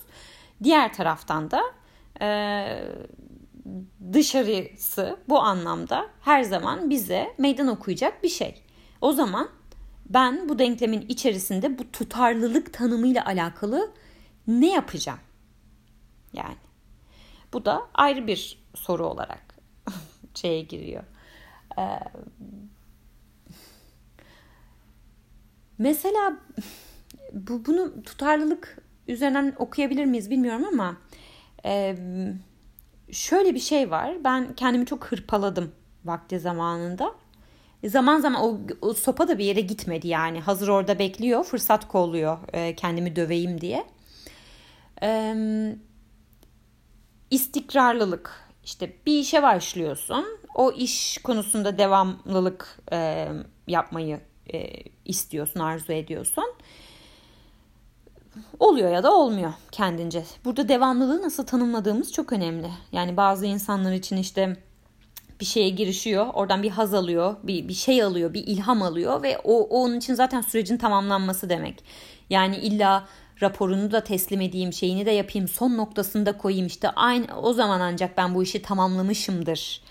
Diğer 0.63 0.95
taraftan 0.95 1.51
da 1.51 1.63
e, 2.21 2.29
dışarısı 4.13 5.17
bu 5.29 5.39
anlamda 5.39 6.07
her 6.21 6.43
zaman 6.43 6.91
bize 6.91 7.35
meydan 7.39 7.69
okuyacak 7.69 8.23
bir 8.23 8.29
şey. 8.29 8.63
O 9.01 9.13
zaman 9.13 9.49
ben 10.11 10.49
bu 10.49 10.59
denklemin 10.59 11.05
içerisinde 11.09 11.79
bu 11.79 11.93
tutarlılık 11.93 12.73
tanımıyla 12.73 13.27
alakalı 13.27 13.93
ne 14.47 14.73
yapacağım? 14.73 15.21
Yani 16.33 16.57
bu 17.53 17.65
da 17.65 17.83
ayrı 17.95 18.27
bir 18.27 18.59
soru 18.75 19.07
olarak 19.07 19.55
şeye 20.35 20.63
giriyor. 20.63 21.05
Ee, 21.79 21.99
mesela 25.79 26.37
bu 27.33 27.67
bunu 27.67 28.03
tutarlılık 28.03 28.79
üzerinden 29.09 29.55
okuyabilir 29.59 30.05
miyiz 30.05 30.31
bilmiyorum 30.31 30.65
ama 30.73 30.97
e, 31.65 31.97
şöyle 33.11 33.55
bir 33.55 33.61
şey 33.61 33.91
var. 33.91 34.25
Ben 34.25 34.55
kendimi 34.55 34.87
çok 34.87 35.05
hırpaladım 35.05 35.73
vakti 36.05 36.41
zamanında. 36.41 37.15
Zaman 37.85 38.21
zaman 38.21 38.43
o, 38.43 38.61
o 38.81 38.95
sopa 38.95 39.29
da 39.29 39.39
bir 39.39 39.45
yere 39.45 39.61
gitmedi 39.61 40.09
yani. 40.09 40.41
Hazır 40.41 40.69
orada 40.69 40.99
bekliyor, 40.99 41.45
fırsat 41.45 41.89
kolluyor 41.89 42.39
e, 42.53 42.77
kendimi 42.77 43.17
döveyim 43.17 43.61
diye 43.61 43.85
e, 45.03 45.35
istikrarlılık. 47.31 48.43
İşte 48.65 48.93
bir 49.07 49.19
işe 49.19 49.43
başlıyorsun. 49.43 50.27
O 50.55 50.73
iş 50.73 51.19
konusunda 51.19 51.79
devamlılık 51.79 52.79
yapmayı 53.67 54.21
e, 54.53 54.71
istiyorsun, 55.05 55.61
arzu 55.61 55.93
ediyorsun. 55.93 56.45
Oluyor 58.59 58.91
ya 58.91 59.03
da 59.03 59.15
olmuyor 59.15 59.53
kendince. 59.73 60.25
Burada 60.45 60.69
devamlılığı 60.69 61.23
nasıl 61.23 61.47
tanımladığımız 61.47 62.12
çok 62.12 62.33
önemli. 62.33 62.71
Yani 62.93 63.17
bazı 63.17 63.47
insanlar 63.47 63.93
için 63.93 64.17
işte 64.17 64.57
bir 65.41 65.45
şeye 65.45 65.69
girişiyor, 65.69 66.27
oradan 66.35 66.62
bir 66.62 66.71
haz 66.71 66.95
alıyor, 66.95 67.37
bir, 67.43 67.69
bir 67.69 67.75
şey 67.75 68.03
alıyor, 68.03 68.35
bir 68.35 68.47
ilham 68.47 68.83
alıyor 68.83 69.23
ve 69.23 69.38
o 69.45 69.62
onun 69.62 69.99
için 69.99 70.15
zaten 70.15 70.41
sürecin 70.41 70.77
tamamlanması 70.77 71.49
demek. 71.49 71.85
Yani 72.31 72.57
illa 72.57 73.07
raporunu 73.43 73.93
da 73.93 74.05
teslim 74.05 74.41
edeyim, 74.41 74.73
şeyini 74.73 75.07
de 75.07 75.11
yapayım, 75.11 75.49
son 75.49 75.77
noktasında 75.77 76.39
koyayım 76.39 76.67
işte 76.67 76.91
aynı 76.91 77.41
o 77.41 77.53
zaman 77.53 77.81
ancak 77.81 78.17
ben 78.17 78.35
bu 78.35 78.43
işi 78.43 78.63
tamamlamışımdır 78.63 79.83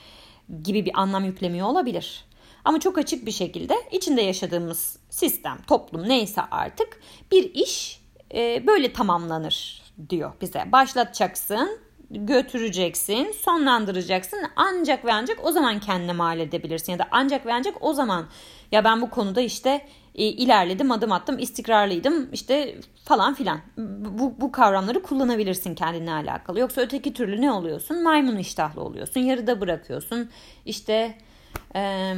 gibi 0.63 0.85
bir 0.85 1.01
anlam 1.01 1.25
yüklemiyor 1.25 1.67
olabilir. 1.67 2.25
Ama 2.65 2.79
çok 2.79 2.97
açık 2.97 3.25
bir 3.25 3.31
şekilde 3.31 3.75
içinde 3.91 4.21
yaşadığımız 4.21 4.97
sistem, 5.09 5.57
toplum 5.67 6.09
neyse 6.09 6.41
artık 6.51 6.99
bir 7.31 7.53
iş 7.53 8.01
e, 8.33 8.67
böyle 8.67 8.93
tamamlanır 8.93 9.81
diyor 10.09 10.33
bize. 10.41 10.71
Başlatacaksın, 10.71 11.79
götüreceksin, 12.11 13.31
sonlandıracaksın. 13.31 14.39
Ancak 14.55 15.05
ve 15.05 15.13
ancak 15.13 15.45
o 15.45 15.51
zaman 15.51 15.79
kendine 15.79 16.13
mal 16.13 16.39
edebilirsin 16.39 16.91
ya 16.91 16.99
da 16.99 17.07
ancak 17.11 17.45
ve 17.45 17.53
ancak 17.53 17.75
o 17.81 17.93
zaman 17.93 18.25
ya 18.71 18.83
ben 18.83 19.01
bu 19.01 19.09
konuda 19.09 19.41
işte 19.41 19.87
e, 20.15 20.25
ilerledim, 20.25 20.91
adım 20.91 21.11
attım, 21.11 21.39
istikrarlıydım 21.39 22.29
işte 22.33 22.75
falan 23.05 23.33
filan. 23.33 23.59
Bu, 24.17 24.41
bu 24.41 24.51
kavramları 24.51 25.03
kullanabilirsin 25.03 25.75
kendine 25.75 26.13
alakalı. 26.13 26.59
Yoksa 26.59 26.81
öteki 26.81 27.13
türlü 27.13 27.41
ne 27.41 27.51
oluyorsun? 27.51 28.03
Maymun 28.03 28.37
iştahlı 28.37 28.81
oluyorsun. 28.81 29.19
Yarıda 29.19 29.61
bırakıyorsun. 29.61 30.29
İşte 30.65 31.17
e, 31.75 32.13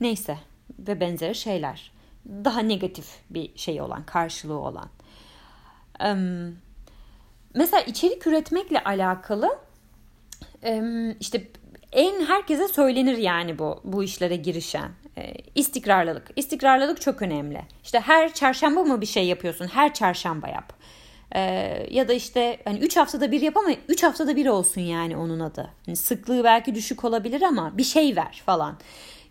neyse 0.00 0.38
ve 0.78 1.00
benzeri 1.00 1.34
şeyler. 1.34 1.92
Daha 2.26 2.60
negatif 2.60 3.06
bir 3.30 3.58
şey 3.58 3.80
olan, 3.80 4.06
karşılığı 4.06 4.58
olan. 4.58 4.88
E, 6.00 6.08
mesela 7.54 7.82
içerik 7.82 8.26
üretmekle 8.26 8.84
alakalı 8.84 9.58
işte 11.20 11.48
en 11.92 12.24
herkese 12.26 12.68
söylenir 12.68 13.18
yani 13.18 13.58
bu 13.58 13.80
bu 13.84 14.04
işlere 14.04 14.36
girişen 14.36 14.90
e, 15.18 15.34
istikrarlılık. 15.54 16.30
İstikrarlılık 16.36 17.00
çok 17.00 17.22
önemli. 17.22 17.62
İşte 17.84 18.00
her 18.00 18.34
çarşamba 18.34 18.82
mı 18.82 19.00
bir 19.00 19.06
şey 19.06 19.26
yapıyorsun? 19.26 19.66
Her 19.66 19.94
çarşamba 19.94 20.48
yap. 20.48 20.72
E, 21.34 21.40
ya 21.90 22.08
da 22.08 22.12
işte 22.12 22.58
hani 22.64 22.78
3 22.78 22.96
haftada 22.96 23.32
bir 23.32 23.40
yap 23.40 23.56
ama 23.56 23.70
3 23.88 24.02
haftada 24.02 24.36
bir 24.36 24.46
olsun 24.46 24.80
yani 24.80 25.16
onun 25.16 25.40
adı. 25.40 25.70
Yani 25.86 25.96
sıklığı 25.96 26.44
belki 26.44 26.74
düşük 26.74 27.04
olabilir 27.04 27.42
ama 27.42 27.78
bir 27.78 27.84
şey 27.84 28.16
ver 28.16 28.42
falan. 28.46 28.78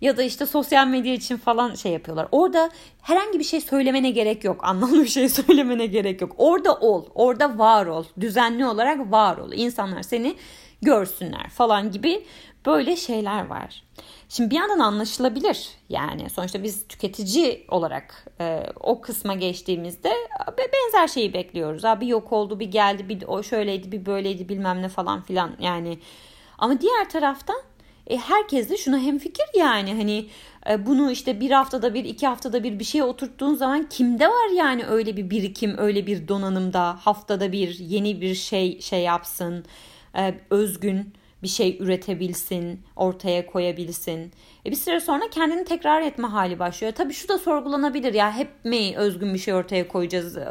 Ya 0.02 0.18
da 0.18 0.24
işte 0.24 0.46
sosyal 0.46 0.88
medya 0.88 1.14
için 1.14 1.38
falan 1.38 1.76
şey 1.76 1.92
yapıyorlar. 1.92 2.28
Orada 2.32 2.70
herhangi 3.02 3.40
bir 3.40 3.44
şey 3.44 3.62
söylemene 3.62 4.12
gerek 4.12 4.44
yok. 4.44 4.62
Anlamlı 4.64 5.04
bir 5.04 5.10
şey 5.10 5.30
söylemene 5.40 5.86
gerek 5.86 6.22
yok. 6.22 6.36
Orada 6.38 6.76
ol. 6.76 7.06
Orada 7.16 7.58
var 7.58 7.86
ol. 7.86 8.06
Düzenli 8.20 8.66
olarak 8.66 9.12
var 9.12 9.38
ol. 9.38 9.52
İnsanlar 9.54 10.04
seni 10.04 10.36
görsünler 10.82 11.50
falan 11.50 11.92
gibi 11.92 12.26
Böyle 12.66 12.96
şeyler 12.96 13.48
var. 13.48 13.84
Şimdi 14.30 14.52
bir 14.52 14.56
yandan 14.56 14.80
anlaşılabilir 14.80 15.70
yani 15.90 16.30
sonuçta 16.30 16.64
biz 16.64 16.88
tüketici 16.88 17.66
olarak 17.68 18.26
e, 18.42 18.64
o 18.80 19.02
kısma 19.02 19.34
geçtiğimizde 19.34 20.14
benzer 20.58 21.08
şeyi 21.08 21.34
bekliyoruz. 21.34 21.86
Abi 21.86 22.08
yok 22.08 22.32
oldu 22.32 22.60
bir 22.60 22.66
geldi 22.66 23.10
bir 23.10 23.24
o 23.28 23.44
şöyleydi 23.44 23.92
bir 23.92 24.06
böyleydi 24.06 24.50
bilmem 24.50 24.82
ne 24.82 24.90
falan 24.90 25.22
filan 25.22 25.52
yani. 25.60 26.00
Ama 26.58 26.82
diğer 26.82 27.10
taraftan 27.10 27.62
e, 28.08 28.18
herkes 28.18 28.70
de 28.70 28.78
şuna 28.78 29.00
hemfikir 29.00 29.46
yani. 29.56 29.94
Hani 29.94 30.28
e, 30.70 30.86
bunu 30.86 31.12
işte 31.12 31.40
bir 31.40 31.52
haftada 31.52 31.94
bir 31.94 32.06
iki 32.06 32.28
haftada 32.28 32.64
bir 32.64 32.80
bir 32.80 32.84
şeye 32.84 33.04
oturttuğun 33.04 33.56
zaman 33.56 33.90
kimde 33.90 34.28
var 34.28 34.56
yani 34.56 34.86
öyle 34.86 35.18
bir 35.18 35.30
birikim 35.30 35.76
öyle 35.78 36.08
bir 36.08 36.28
donanımda 36.28 36.98
haftada 37.02 37.52
bir 37.52 37.80
yeni 37.80 38.22
bir 38.22 38.36
şey 38.36 38.82
şey 38.82 39.02
yapsın 39.02 39.66
e, 40.18 40.36
özgün 40.50 41.14
bir 41.44 41.48
şey 41.48 41.78
üretebilsin, 41.80 42.82
ortaya 42.96 43.46
koyabilsin. 43.46 44.32
E 44.66 44.72
bir 44.72 44.76
süre 44.76 45.00
sonra 45.00 45.30
kendini 45.32 45.66
tekrar 45.66 46.02
etme 46.02 46.28
hali 46.28 46.60
başlıyor. 46.60 46.94
Tabii 46.94 47.14
şu 47.14 47.28
da 47.28 47.38
sorgulanabilir 47.38 48.14
ya 48.14 48.36
hep 48.36 48.66
mi 48.66 48.94
özgün 48.98 49.34
bir 49.34 49.40
şey 49.40 49.54
ortaya 49.54 49.88
koyacağız? 49.88 50.38
E, 50.38 50.48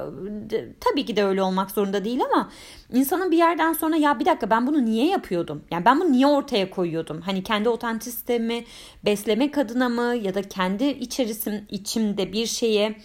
tabii 0.81 1.07
ki 1.07 1.17
de 1.17 1.25
öyle 1.25 1.43
olmak 1.43 1.71
zorunda 1.71 2.05
değil 2.05 2.21
ama 2.33 2.51
insanın 2.93 3.31
bir 3.31 3.37
yerden 3.37 3.73
sonra 3.73 3.97
ya 3.97 4.21
bir 4.21 4.25
dakika 4.25 4.51
ben 4.51 4.67
bunu 4.67 4.85
niye 4.85 5.07
yapıyordum? 5.07 5.65
Yani 5.71 5.85
ben 5.85 6.01
bunu 6.01 6.13
niye 6.13 6.27
ortaya 6.27 6.71
koyuyordum? 6.71 7.21
Hani 7.21 7.43
kendi 7.43 7.69
otantisitemi 7.69 8.65
beslemek 9.05 9.59
adına 9.59 9.89
mı 9.89 10.17
ya 10.23 10.35
da 10.35 10.43
kendi 10.43 10.85
içerisim 10.85 11.67
içimde 11.69 12.33
bir 12.33 12.47
şeye 12.47 12.97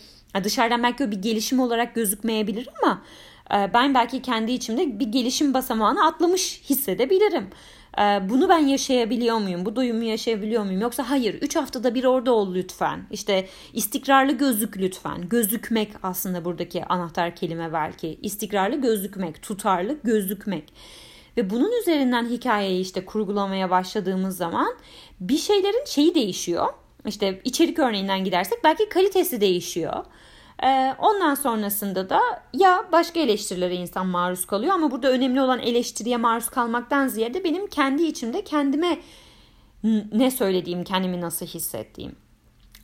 dışarıdan 0.44 0.84
belki 0.84 1.12
bir 1.12 1.22
gelişim 1.22 1.60
olarak 1.60 1.96
gözükmeyebilir 1.96 2.70
ama 2.84 3.02
ben 3.52 3.94
belki 3.94 4.22
kendi 4.22 4.52
içimde 4.52 5.00
bir 5.00 5.08
gelişim 5.08 5.54
basamağını 5.54 6.06
atlamış 6.06 6.62
hissedebilirim. 6.70 7.50
Ee, 8.00 8.30
bunu 8.30 8.50
ben 8.50 8.58
yaşayabiliyor 8.58 9.38
muyum? 9.38 9.66
Bu 9.66 9.76
duyumu 9.76 10.04
yaşayabiliyor 10.04 10.64
muyum? 10.64 10.82
Yoksa 10.82 11.10
hayır 11.10 11.34
3 11.34 11.56
haftada 11.56 11.96
bir 11.96 12.04
orada 12.04 12.32
ol 12.32 12.56
lütfen. 12.56 13.00
İşte 13.12 13.48
istikrarlı 13.74 14.32
gözük 14.32 14.78
lütfen. 14.78 15.30
Gözükmek 15.30 15.92
aslında 16.04 16.46
buradaki 16.46 16.86
anahtar 16.86 17.36
kelime 17.36 17.74
belki. 17.74 18.20
İstikrarlı 18.22 18.82
gözükmek, 18.82 19.42
tutarlı 19.42 19.98
gözükmek. 20.04 20.74
Ve 21.38 21.50
bunun 21.50 21.82
üzerinden 21.82 22.26
hikayeyi 22.26 22.82
işte 22.82 23.06
kurgulamaya 23.06 23.70
başladığımız 23.70 24.38
zaman 24.38 24.74
bir 25.20 25.38
şeylerin 25.38 25.86
şeyi 25.86 26.16
değişiyor. 26.16 26.68
İşte 27.06 27.42
içerik 27.44 27.80
örneğinden 27.80 28.24
gidersek 28.24 28.64
belki 28.64 28.90
kalitesi 28.90 29.42
değişiyor. 29.42 30.06
Ee, 30.64 30.96
ondan 31.00 31.36
sonrasında 31.36 32.10
da 32.10 32.22
ya 32.54 32.86
başka 32.92 33.20
eleştirilere 33.20 33.76
insan 33.76 34.08
maruz 34.08 34.46
kalıyor 34.46 34.74
ama 34.74 34.92
burada 34.92 35.12
önemli 35.12 35.42
olan 35.42 35.60
eleştiriye 35.60 36.18
maruz 36.18 36.50
kalmaktan 36.50 37.08
ziyade 37.08 37.44
benim 37.44 37.68
kendi 37.68 38.04
içimde 38.04 38.44
kendime 38.44 38.98
ne 40.12 40.32
söylediğim, 40.32 40.84
kendimi 40.84 41.22
nasıl 41.22 41.46
hissettiğim. 41.46 42.16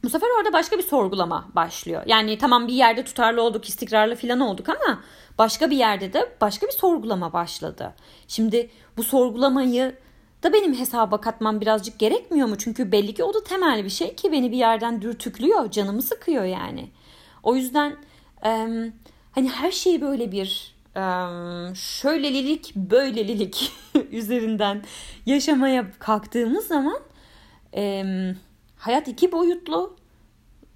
Bu 0.03 0.09
sefer 0.09 0.27
orada 0.39 0.53
başka 0.53 0.77
bir 0.77 0.83
sorgulama 0.83 1.47
başlıyor. 1.55 2.03
Yani 2.05 2.37
tamam 2.37 2.67
bir 2.67 2.73
yerde 2.73 3.03
tutarlı 3.03 3.41
olduk, 3.41 3.69
istikrarlı 3.69 4.15
falan 4.15 4.39
olduk 4.39 4.69
ama 4.69 5.03
başka 5.37 5.71
bir 5.71 5.77
yerde 5.77 6.13
de 6.13 6.35
başka 6.41 6.67
bir 6.67 6.71
sorgulama 6.71 7.33
başladı. 7.33 7.93
Şimdi 8.27 8.69
bu 8.97 9.03
sorgulamayı 9.03 9.95
da 10.43 10.53
benim 10.53 10.73
hesaba 10.73 11.21
katmam 11.21 11.61
birazcık 11.61 11.99
gerekmiyor 11.99 12.47
mu? 12.47 12.57
Çünkü 12.57 12.91
belli 12.91 13.13
ki 13.13 13.23
o 13.23 13.33
da 13.33 13.43
temel 13.43 13.83
bir 13.83 13.89
şey 13.89 14.15
ki 14.15 14.31
beni 14.31 14.51
bir 14.51 14.57
yerden 14.57 15.01
dürtüklüyor, 15.01 15.71
canımı 15.71 16.01
sıkıyor 16.01 16.43
yani. 16.43 16.89
O 17.43 17.55
yüzden 17.55 17.95
e, 18.45 18.49
hani 19.31 19.49
her 19.49 19.71
şeyi 19.71 20.01
böyle 20.01 20.31
bir 20.31 20.75
e, 20.95 21.01
şöylelilik 21.75 22.75
böylelilik 22.75 23.71
üzerinden 24.11 24.83
yaşamaya 25.25 25.91
kalktığımız 25.99 26.67
zaman 26.67 26.99
e, 27.75 28.03
hayat 28.77 29.07
iki 29.07 29.31
boyutlu 29.31 29.95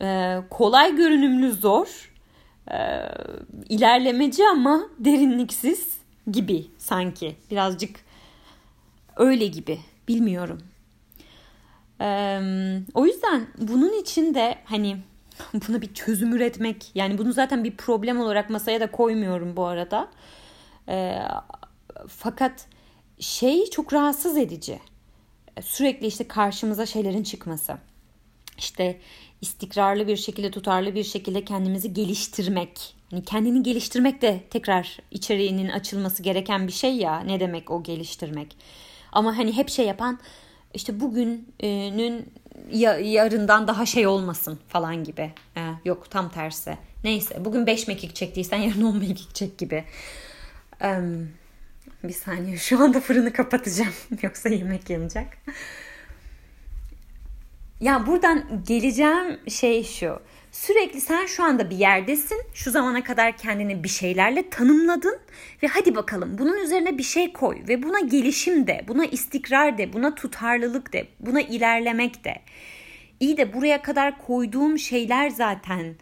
e, 0.02 0.38
kolay 0.50 0.96
görünümlü 0.96 1.52
zor 1.52 2.12
e, 2.72 2.78
ilerlemeci 3.70 4.44
ama 4.48 4.82
derinliksiz 5.00 5.98
gibi 6.32 6.66
sanki 6.78 7.36
birazcık 7.52 8.06
öyle 9.16 9.48
gibi 9.48 9.80
bilmiyorum. 10.08 10.62
Ee, 12.02 12.40
o 12.94 13.06
yüzden 13.06 13.48
bunun 13.58 14.02
için 14.02 14.34
de 14.34 14.56
hani 14.66 14.98
buna 15.54 15.82
bir 15.82 15.94
çözüm 15.94 16.34
üretmek 16.34 16.92
yani 16.96 17.18
bunu 17.18 17.34
zaten 17.34 17.64
bir 17.64 17.78
problem 17.78 18.20
olarak 18.20 18.50
masaya 18.50 18.80
da 18.80 18.92
koymuyorum 18.92 19.56
bu 19.58 19.66
arada. 19.66 20.08
E, 20.90 21.20
fakat 22.08 22.68
şey 23.20 23.70
çok 23.70 23.94
rahatsız 23.94 24.38
edici. 24.38 24.80
Sürekli 25.62 26.08
işte 26.08 26.28
karşımıza 26.28 26.86
şeylerin 26.86 27.24
çıkması. 27.24 27.78
İşte 28.58 29.00
istikrarlı 29.42 30.08
bir 30.08 30.18
şekilde, 30.18 30.52
tutarlı 30.52 30.96
bir 30.96 31.04
şekilde 31.04 31.46
kendimizi 31.46 31.94
geliştirmek. 31.94 32.96
Yani 33.12 33.24
kendini 33.26 33.64
geliştirmek 33.64 34.22
de 34.22 34.44
tekrar 34.50 34.98
içeriğinin 35.12 35.70
açılması 35.70 36.24
gereken 36.24 36.68
bir 36.68 36.72
şey 36.72 36.96
ya. 36.96 37.20
Ne 37.20 37.40
demek 37.40 37.72
o 37.72 37.84
geliştirmek? 37.84 38.58
Ama 39.12 39.38
hani 39.38 39.58
hep 39.58 39.70
şey 39.70 39.86
yapan 39.86 40.20
işte 40.74 41.00
bugünün 41.00 42.34
yarından 43.02 43.68
daha 43.68 43.86
şey 43.86 44.08
olmasın 44.08 44.60
falan 44.68 45.04
gibi. 45.04 45.32
Ee, 45.58 45.62
yok 45.86 46.12
tam 46.12 46.30
tersi. 46.30 46.78
Neyse 47.04 47.46
bugün 47.46 47.68
5 47.68 47.88
mekik 47.88 48.16
çektiysen 48.16 48.58
yarın 48.58 48.84
10 48.84 48.98
mekik 48.98 49.36
çek 49.36 49.58
gibi. 49.58 49.84
Ee, 50.82 51.00
bir 52.04 52.14
saniye 52.14 52.58
şu 52.58 52.84
anda 52.84 53.00
fırını 53.00 53.34
kapatacağım. 53.34 53.94
Yoksa 54.22 54.50
yemek 54.50 54.90
yanacak. 54.90 55.38
Ya 57.82 58.08
buradan 58.08 58.64
geleceğim 58.68 59.40
şey 59.50 59.84
şu. 59.84 60.20
Sürekli 60.56 61.02
sen 61.02 61.26
şu 61.26 61.44
anda 61.44 61.70
bir 61.70 61.76
yerdesin. 61.76 62.42
Şu 62.54 62.72
zamana 62.72 63.04
kadar 63.04 63.38
kendini 63.38 63.84
bir 63.84 63.90
şeylerle 63.90 64.50
tanımladın 64.50 65.20
ve 65.64 65.68
hadi 65.68 65.96
bakalım 65.96 66.38
bunun 66.38 66.58
üzerine 66.58 66.98
bir 66.98 67.04
şey 67.04 67.34
koy 67.34 67.62
ve 67.68 67.84
buna 67.84 68.00
gelişim 68.00 68.68
de, 68.68 68.86
buna 68.88 69.06
istikrar 69.06 69.78
de, 69.78 69.94
buna 69.94 70.16
tutarlılık 70.16 70.94
de, 70.94 71.08
buna 71.20 71.42
ilerlemek 71.42 72.24
de. 72.24 72.36
İyi 73.20 73.38
de 73.38 73.54
buraya 73.54 73.82
kadar 73.82 74.18
koyduğum 74.18 74.80
şeyler 74.80 75.30
zaten 75.30 75.96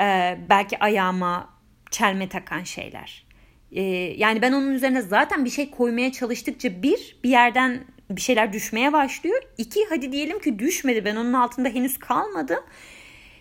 e, 0.00 0.38
belki 0.50 0.78
ayağıma 0.78 1.48
çelme 1.90 2.28
takan 2.28 2.62
şeyler. 2.62 3.26
E, 3.72 3.82
yani 4.16 4.42
ben 4.42 4.52
onun 4.52 4.74
üzerine 4.74 5.02
zaten 5.02 5.44
bir 5.44 5.50
şey 5.50 5.70
koymaya 5.70 6.12
çalıştıkça 6.12 6.82
bir, 6.82 7.16
bir 7.24 7.30
yerden 7.30 7.84
bir 8.10 8.20
şeyler 8.20 8.52
düşmeye 8.52 8.92
başlıyor. 8.92 9.42
İki, 9.58 9.86
hadi 9.88 10.12
diyelim 10.12 10.38
ki 10.38 10.58
düşmedi 10.58 11.04
ben 11.04 11.16
onun 11.16 11.32
altında 11.32 11.68
henüz 11.68 11.98
kalmadım. 11.98 12.60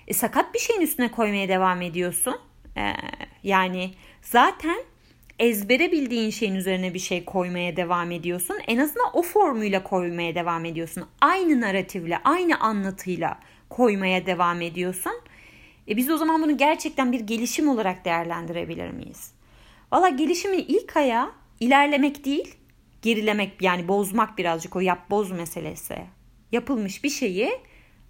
E, 0.07 0.13
sakat 0.13 0.53
bir 0.53 0.59
şeyin 0.59 0.81
üstüne 0.81 1.11
koymaya 1.11 1.47
devam 1.47 1.81
ediyorsun. 1.81 2.35
E, 2.77 2.93
yani 3.43 3.91
zaten 4.21 4.77
ezbere 5.39 5.91
bildiğin 5.91 6.29
şeyin 6.29 6.55
üzerine 6.55 6.93
bir 6.93 6.99
şey 6.99 7.25
koymaya 7.25 7.75
devam 7.75 8.11
ediyorsun. 8.11 8.57
En 8.67 8.77
azından 8.77 9.09
o 9.13 9.21
formuyla 9.21 9.83
koymaya 9.83 10.35
devam 10.35 10.65
ediyorsun. 10.65 11.05
Aynı 11.21 11.61
narratifle, 11.61 12.17
aynı 12.23 12.59
anlatıyla 12.59 13.39
koymaya 13.69 14.25
devam 14.25 14.61
ediyorsun. 14.61 15.13
E 15.87 15.97
biz 15.97 16.09
o 16.09 16.17
zaman 16.17 16.41
bunu 16.41 16.57
gerçekten 16.57 17.11
bir 17.11 17.19
gelişim 17.19 17.69
olarak 17.69 18.05
değerlendirebilir 18.05 18.89
miyiz? 18.89 19.31
Valla 19.91 20.09
gelişimin 20.09 20.65
ilk 20.67 20.97
ayağı 20.97 21.31
ilerlemek 21.59 22.25
değil, 22.25 22.55
gerilemek 23.01 23.61
yani 23.61 23.87
bozmak 23.87 24.37
birazcık 24.37 24.75
o 24.75 24.79
yap 24.79 25.09
boz 25.09 25.31
meselesi. 25.31 25.97
Yapılmış 26.51 27.03
bir 27.03 27.09
şeyi 27.09 27.51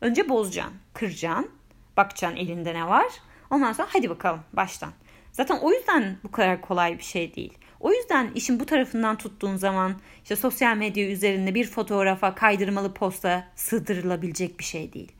önce 0.01 0.29
bozacaksın, 0.29 0.73
kıracaksın, 0.93 1.49
bakacaksın 1.97 2.37
elinde 2.37 2.73
ne 2.73 2.87
var. 2.87 3.07
Ondan 3.49 3.73
sonra 3.73 3.87
hadi 3.91 4.09
bakalım 4.09 4.39
baştan. 4.53 4.91
Zaten 5.31 5.57
o 5.57 5.71
yüzden 5.71 6.17
bu 6.23 6.31
kadar 6.31 6.61
kolay 6.61 6.97
bir 6.97 7.03
şey 7.03 7.35
değil. 7.35 7.57
O 7.79 7.93
yüzden 7.93 8.31
işin 8.35 8.59
bu 8.59 8.65
tarafından 8.65 9.17
tuttuğun 9.17 9.55
zaman 9.55 9.95
işte 10.23 10.35
sosyal 10.35 10.77
medya 10.77 11.07
üzerinde 11.09 11.55
bir 11.55 11.67
fotoğrafa 11.67 12.35
kaydırmalı 12.35 12.93
posta 12.93 13.47
sığdırılabilecek 13.55 14.59
bir 14.59 14.63
şey 14.63 14.93
değil. 14.93 15.11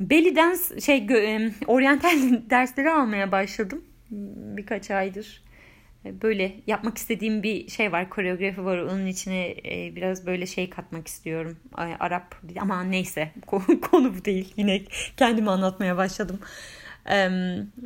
Belly 0.00 0.36
dance 0.36 0.80
şey 0.80 1.06
oryantal 1.66 2.10
dersleri 2.50 2.90
almaya 2.90 3.32
başladım 3.32 3.84
birkaç 4.56 4.90
aydır. 4.90 5.42
Böyle 6.04 6.56
yapmak 6.66 6.98
istediğim 6.98 7.42
bir 7.42 7.68
şey 7.68 7.92
var, 7.92 8.10
koreografi 8.10 8.64
var. 8.64 8.78
Onun 8.78 9.06
içine 9.06 9.50
e, 9.50 9.92
biraz 9.96 10.26
böyle 10.26 10.46
şey 10.46 10.70
katmak 10.70 11.08
istiyorum. 11.08 11.56
Arap 12.00 12.34
ama 12.60 12.82
neyse 12.82 13.30
konu 13.90 14.14
bu 14.18 14.24
değil. 14.24 14.52
Yine 14.56 14.82
kendimi 15.16 15.50
anlatmaya 15.50 15.96
başladım. 15.96 16.38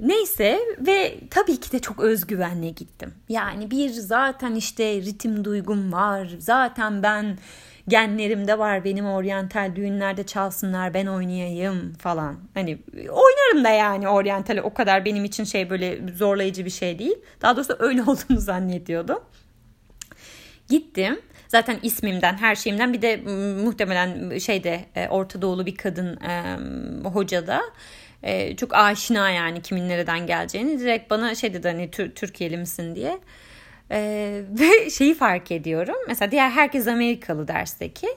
neyse 0.03 0.59
ve 0.79 1.15
tabii 1.31 1.61
ki 1.61 1.73
de 1.73 1.79
çok 1.79 2.01
özgüvenle 2.01 2.71
gittim. 2.71 3.15
Yani 3.29 3.71
bir 3.71 3.91
zaten 3.91 4.55
işte 4.55 4.97
ritim 4.97 5.45
duygum 5.45 5.93
var. 5.93 6.29
Zaten 6.39 7.03
ben 7.03 7.39
genlerimde 7.89 8.59
var 8.59 8.85
benim 8.85 9.07
oryantal 9.07 9.77
düğünlerde 9.77 10.27
çalsınlar 10.27 10.95
ben 10.95 11.07
oynayayım 11.07 11.95
falan. 11.95 12.37
Hani 12.55 12.79
oynarım 12.95 13.65
da 13.65 13.69
yani 13.69 14.09
oryantal 14.09 14.59
o 14.59 14.75
kadar 14.75 15.05
benim 15.05 15.25
için 15.25 15.45
şey 15.45 15.71
böyle 15.71 15.99
zorlayıcı 16.15 16.65
bir 16.65 16.71
şey 16.71 16.99
değil. 16.99 17.17
Daha 17.43 17.57
doğrusu 17.57 17.77
öyle 17.79 18.03
olduğunu 18.07 18.41
zannediyordum. 18.41 19.19
Gittim. 20.69 21.21
Zaten 21.49 21.79
ismimden, 21.83 22.37
her 22.37 22.55
şeyimden 22.55 22.93
bir 22.93 23.03
de 23.03 23.17
muhtemelen 23.65 24.39
şeyde 24.39 24.85
e, 24.95 25.09
Orta 25.09 25.43
Doğulu 25.43 25.67
bir 25.67 25.75
kadın 25.75 26.21
e, 26.21 26.57
hoca 27.09 27.47
da 27.47 27.63
çok 28.57 28.75
aşina 28.75 29.31
yani 29.31 29.63
kimin 29.63 29.89
nereden 29.89 30.27
geleceğini 30.27 30.81
direkt 30.81 31.11
bana 31.11 31.35
şey 31.35 31.55
dedi 31.55 31.69
hani 31.69 31.91
Türkiye'li 31.91 32.57
misin 32.57 32.95
diye. 32.95 33.19
E, 33.91 34.43
ve 34.51 34.91
şeyi 34.91 35.15
fark 35.15 35.53
ediyorum. 35.53 35.97
Mesela 36.09 36.31
diğer 36.31 36.51
herkes 36.51 36.87
Amerikalı 36.87 37.49
dersteki. 37.49 38.09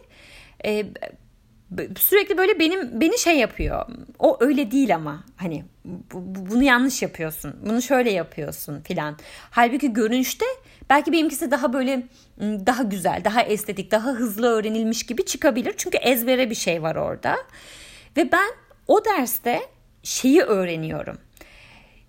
E, 0.65 0.85
sürekli 1.97 2.37
böyle 2.37 2.59
benim 2.59 3.01
beni 3.01 3.17
şey 3.17 3.37
yapıyor. 3.37 3.85
O 4.19 4.37
öyle 4.39 4.71
değil 4.71 4.95
ama 4.95 5.23
hani 5.35 5.65
bu, 5.85 6.49
bunu 6.51 6.63
yanlış 6.63 7.01
yapıyorsun. 7.01 7.55
Bunu 7.65 7.81
şöyle 7.81 8.11
yapıyorsun 8.11 8.81
filan. 8.81 9.17
Halbuki 9.51 9.93
görünüşte 9.93 10.45
belki 10.89 11.11
benimkisi 11.11 11.51
daha 11.51 11.73
böyle 11.73 12.03
daha 12.39 12.83
güzel, 12.83 13.21
daha 13.23 13.41
estetik, 13.41 13.91
daha 13.91 14.09
hızlı 14.09 14.47
öğrenilmiş 14.47 15.05
gibi 15.05 15.25
çıkabilir. 15.25 15.73
Çünkü 15.77 15.97
ezbere 15.97 16.49
bir 16.49 16.55
şey 16.55 16.83
var 16.83 16.95
orada. 16.95 17.35
Ve 18.17 18.31
ben 18.31 18.49
o 18.87 19.05
derste 19.05 19.61
şeyi 20.03 20.41
öğreniyorum. 20.41 21.17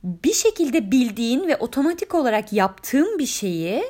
Bir 0.04 0.32
şekilde 0.32 0.90
bildiğin 0.90 1.48
ve 1.48 1.56
otomatik 1.56 2.14
olarak 2.14 2.52
yaptığım 2.52 3.18
bir 3.18 3.26
şeyi 3.26 3.84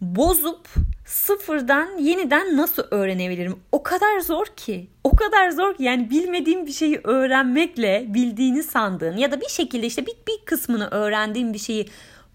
bozup 0.00 0.68
sıfırdan 1.06 1.98
yeniden 1.98 2.56
nasıl 2.56 2.82
öğrenebilirim? 2.90 3.56
O 3.72 3.82
kadar 3.82 4.20
zor 4.20 4.46
ki. 4.46 4.90
O 5.04 5.16
kadar 5.16 5.50
zor 5.50 5.74
ki 5.74 5.82
yani 5.82 6.10
bilmediğim 6.10 6.66
bir 6.66 6.72
şeyi 6.72 7.00
öğrenmekle 7.04 8.04
bildiğini 8.08 8.62
sandığın 8.62 9.16
ya 9.16 9.32
da 9.32 9.40
bir 9.40 9.48
şekilde 9.48 9.86
işte 9.86 10.06
bir, 10.06 10.14
bir 10.28 10.44
kısmını 10.44 10.88
öğrendiğin 10.90 11.52
bir 11.52 11.58
şeyi 11.58 11.88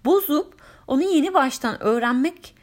bozup 0.05 0.55
onu 0.87 1.01
yeni 1.01 1.33
baştan 1.33 1.83
öğrenmek 1.83 2.55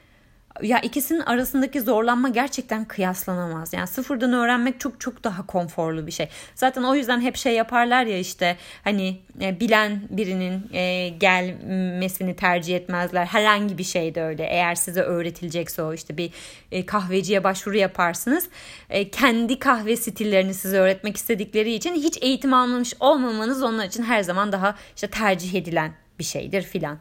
ya 0.63 0.81
ikisinin 0.81 1.21
arasındaki 1.21 1.81
zorlanma 1.81 2.29
gerçekten 2.29 2.85
kıyaslanamaz. 2.85 3.73
Yani 3.73 3.87
sıfırdan 3.87 4.33
öğrenmek 4.33 4.81
çok 4.81 5.01
çok 5.01 5.25
daha 5.25 5.47
konforlu 5.47 6.07
bir 6.07 6.13
şey. 6.13 6.29
Zaten 6.55 6.83
o 6.83 6.95
yüzden 6.95 7.21
hep 7.21 7.37
şey 7.37 7.55
yaparlar 7.55 8.05
ya 8.05 8.19
işte 8.19 8.57
hani 8.85 9.21
e, 9.41 9.61
bilen 9.61 10.03
birinin 10.11 10.73
e, 10.73 11.09
gelmesini 11.09 12.37
tercih 12.37 12.77
etmezler. 12.77 13.27
Herhangi 13.27 13.79
bir 13.79 13.85
şey 13.85 14.15
de 14.15 14.23
öyle. 14.23 14.45
Eğer 14.45 14.75
size 14.75 15.01
öğretilecekse 15.01 15.83
o 15.83 15.95
işte 15.95 16.17
bir 16.17 16.31
e, 16.73 16.87
kahveciye 16.87 17.45
başvuru 17.45 17.77
yaparsınız. 17.77 18.49
E, 18.91 19.11
kendi 19.11 19.59
kahve 19.59 19.97
stillerini 19.97 20.55
size 20.55 20.79
öğretmek 20.79 21.17
istedikleri 21.17 21.73
için 21.73 21.95
hiç 21.95 22.19
eğitim 22.23 22.55
almamış 22.55 22.95
olmamanız 23.01 23.63
onlar 23.63 23.87
için 23.87 24.03
her 24.03 24.23
zaman 24.23 24.53
daha 24.53 24.77
işte 24.97 25.07
tercih 25.07 25.55
edilen 25.55 25.93
bir 26.19 26.25
şeydir 26.25 26.63
filan. 26.63 26.99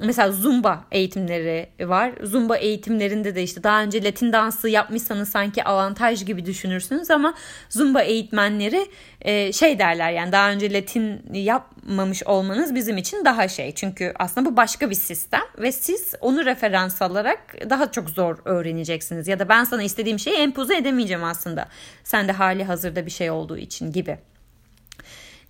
Mesela 0.00 0.32
zumba 0.32 0.84
eğitimleri 0.92 1.68
var. 1.80 2.12
Zumba 2.22 2.56
eğitimlerinde 2.56 3.34
de 3.34 3.42
işte 3.42 3.62
daha 3.62 3.82
önce 3.82 4.04
Latin 4.04 4.32
dansı 4.32 4.68
yapmışsanız 4.68 5.28
sanki 5.28 5.64
avantaj 5.64 6.24
gibi 6.24 6.46
düşünürsünüz 6.46 7.10
ama 7.10 7.34
zumba 7.68 8.02
eğitmenleri 8.02 8.86
e, 9.20 9.52
şey 9.52 9.78
derler 9.78 10.10
yani 10.10 10.32
daha 10.32 10.50
önce 10.50 10.72
Latin 10.72 11.22
yapmamış 11.32 12.22
olmanız 12.22 12.74
bizim 12.74 12.96
için 12.96 13.24
daha 13.24 13.48
şey. 13.48 13.74
Çünkü 13.74 14.12
aslında 14.18 14.50
bu 14.50 14.56
başka 14.56 14.90
bir 14.90 14.94
sistem 14.94 15.42
ve 15.58 15.72
siz 15.72 16.14
onu 16.20 16.44
referans 16.44 17.02
alarak 17.02 17.70
daha 17.70 17.92
çok 17.92 18.10
zor 18.10 18.38
öğreneceksiniz. 18.44 19.28
Ya 19.28 19.38
da 19.38 19.48
ben 19.48 19.64
sana 19.64 19.82
istediğim 19.82 20.18
şeyi 20.18 20.36
empoze 20.36 20.76
edemeyeceğim 20.76 21.24
aslında. 21.24 21.68
Sen 22.04 22.28
de 22.28 22.32
hali 22.32 22.64
hazırda 22.64 23.06
bir 23.06 23.10
şey 23.10 23.30
olduğu 23.30 23.56
için 23.58 23.92
gibi. 23.92 24.18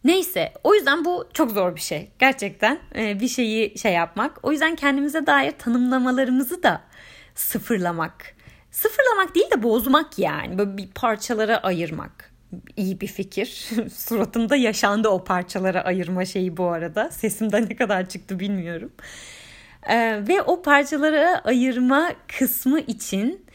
Neyse 0.07 0.53
o 0.65 0.75
yüzden 0.75 1.05
bu 1.05 1.29
çok 1.35 1.51
zor 1.51 1.77
bir 1.77 1.81
şey. 1.81 2.11
Gerçekten 2.19 2.79
e, 2.97 3.21
bir 3.21 3.29
şeyi 3.29 3.79
şey 3.79 3.93
yapmak. 3.93 4.39
O 4.43 4.53
yüzden 4.53 4.77
kendimize 4.77 5.27
dair 5.27 5.51
tanımlamalarımızı 5.51 6.63
da 6.63 6.83
sıfırlamak. 7.35 8.35
Sıfırlamak 8.71 9.35
değil 9.35 9.51
de 9.51 9.63
bozmak 9.63 10.19
yani. 10.19 10.59
Böyle 10.59 10.77
bir 10.77 10.89
parçalara 10.89 11.59
ayırmak. 11.59 12.33
İyi 12.77 13.01
bir 13.01 13.07
fikir. 13.07 13.47
Suratımda 13.95 14.57
yaşandı 14.57 15.09
o 15.09 15.25
parçalara 15.25 15.83
ayırma 15.85 16.25
şeyi 16.25 16.57
bu 16.57 16.67
arada. 16.67 17.11
Sesimde 17.11 17.63
ne 17.63 17.77
kadar 17.77 18.09
çıktı 18.09 18.41
bilmiyorum. 18.41 18.93
Ee, 19.89 20.23
ve 20.29 20.43
o 20.43 20.63
parçalara 20.63 21.41
ayırma 21.45 22.13
kısmı 22.39 22.81
için 22.81 23.47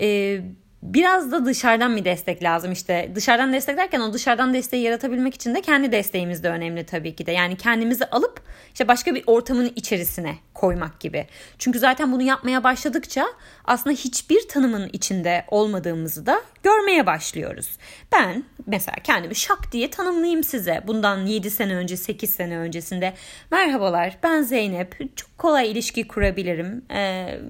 e, 0.00 0.40
biraz 0.82 1.32
da 1.32 1.44
dışarıdan 1.44 1.96
bir 1.96 2.04
destek 2.04 2.42
lazım. 2.42 2.72
İşte 2.72 3.12
dışarıdan 3.14 3.52
destek 3.52 3.76
derken 3.76 4.00
o 4.00 4.12
dışarıdan 4.12 4.54
desteği 4.54 4.82
yaratabilmek 4.82 5.34
için 5.34 5.54
de 5.54 5.60
kendi 5.60 5.92
desteğimiz 5.92 6.42
de 6.42 6.48
önemli 6.48 6.86
tabii 6.86 7.16
ki 7.16 7.26
de. 7.26 7.32
Yani 7.32 7.56
kendimizi 7.56 8.04
alıp 8.04 8.40
işte 8.72 8.88
başka 8.88 9.14
bir 9.14 9.24
ortamın 9.26 9.72
içerisine 9.76 10.36
koymak 10.54 11.00
gibi. 11.00 11.26
Çünkü 11.58 11.78
zaten 11.78 12.12
bunu 12.12 12.22
yapmaya 12.22 12.64
başladıkça 12.64 13.26
aslında 13.64 13.96
hiçbir 13.96 14.48
tanımın 14.48 14.90
içinde 14.92 15.44
olmadığımızı 15.48 16.26
da 16.26 16.40
görmeye 16.62 17.06
başlıyoruz. 17.06 17.78
Ben 18.12 18.44
mesela 18.66 18.96
kendimi 19.04 19.34
şak 19.34 19.72
diye 19.72 19.90
tanımlayayım 19.90 20.44
size. 20.44 20.82
Bundan 20.86 21.26
7 21.26 21.50
sene 21.50 21.74
önce 21.74 21.96
8 21.96 22.30
sene 22.30 22.58
öncesinde. 22.58 23.14
Merhabalar 23.50 24.18
ben 24.22 24.42
Zeynep. 24.42 25.16
Çok 25.16 25.38
kolay 25.38 25.70
ilişki 25.70 26.08
kurabilirim. 26.08 26.84
Ee, 26.90 27.40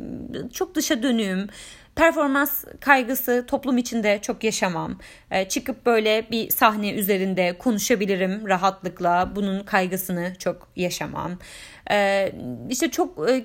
çok 0.53 0.75
dışa 0.75 1.03
dönüğüm 1.03 1.49
performans 2.01 2.65
kaygısı 2.81 3.45
toplum 3.47 3.79
içinde 3.79 4.19
çok 4.23 4.45
yaşamam. 4.45 4.99
E, 5.31 5.49
çıkıp 5.49 5.87
böyle 5.87 6.27
bir 6.31 6.51
sahne 6.51 6.93
üzerinde 6.93 7.59
konuşabilirim 7.59 8.49
rahatlıkla. 8.49 9.33
Bunun 9.37 9.65
kaygısını 9.65 10.33
çok 10.39 10.69
yaşamam. 10.77 11.39
E, 11.91 12.33
işte 12.71 12.91
çok 12.91 13.31
e, 13.31 13.45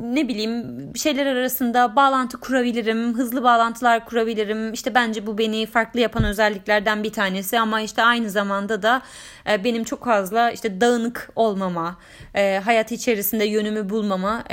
ne 0.00 0.28
bileyim 0.28 0.76
şeyler 0.96 1.26
arasında 1.26 1.96
bağlantı 1.96 2.40
kurabilirim. 2.40 3.14
Hızlı 3.14 3.42
bağlantılar 3.42 4.04
kurabilirim. 4.04 4.72
İşte 4.72 4.94
bence 4.94 5.26
bu 5.26 5.38
beni 5.38 5.66
farklı 5.66 6.00
yapan 6.00 6.24
özelliklerden 6.24 7.02
bir 7.02 7.12
tanesi 7.12 7.60
ama 7.60 7.80
işte 7.80 8.02
aynı 8.02 8.30
zamanda 8.30 8.82
da 8.82 9.02
e, 9.50 9.64
benim 9.64 9.84
çok 9.84 10.04
fazla 10.04 10.50
işte 10.50 10.80
dağınık 10.80 11.30
olmama, 11.36 11.98
e, 12.34 12.60
hayat 12.64 12.92
içerisinde 12.92 13.44
yönümü 13.44 13.90
bulmama 13.90 14.44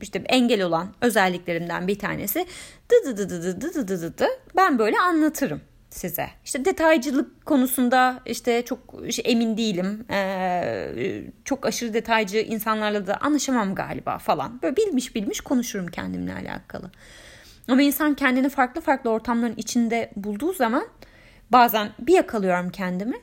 işte 0.00 0.22
engel 0.28 0.62
olan 0.62 0.88
özelliklerimden 1.00 1.88
bir 1.88 1.98
tanesi. 1.98 2.46
Dı 2.90 2.94
dı 3.06 3.16
dı 3.16 3.30
dı 3.30 3.60
dı 3.60 3.74
dı 3.74 3.88
dı 3.88 4.02
dı 4.02 4.18
dı 4.18 4.26
ben 4.56 4.78
böyle 4.78 4.98
anlatırım 4.98 5.60
size. 5.94 6.30
İşte 6.44 6.64
detaycılık 6.64 7.46
konusunda 7.46 8.20
işte 8.26 8.64
çok 8.64 8.78
emin 9.24 9.56
değilim. 9.56 10.06
Ee, 10.10 11.22
çok 11.44 11.66
aşırı 11.66 11.94
detaycı 11.94 12.38
insanlarla 12.38 13.06
da 13.06 13.16
anlaşamam 13.16 13.74
galiba 13.74 14.18
falan. 14.18 14.62
Böyle 14.62 14.76
bilmiş 14.76 15.14
bilmiş 15.14 15.40
konuşurum 15.40 15.86
kendimle 15.86 16.34
alakalı. 16.34 16.90
Ama 17.68 17.82
insan 17.82 18.14
kendini 18.14 18.48
farklı 18.48 18.80
farklı 18.80 19.10
ortamların 19.10 19.56
içinde 19.56 20.10
bulduğu 20.16 20.52
zaman 20.52 20.84
bazen 21.50 21.90
bir 21.98 22.14
yakalıyorum 22.14 22.70
kendimi. 22.70 23.16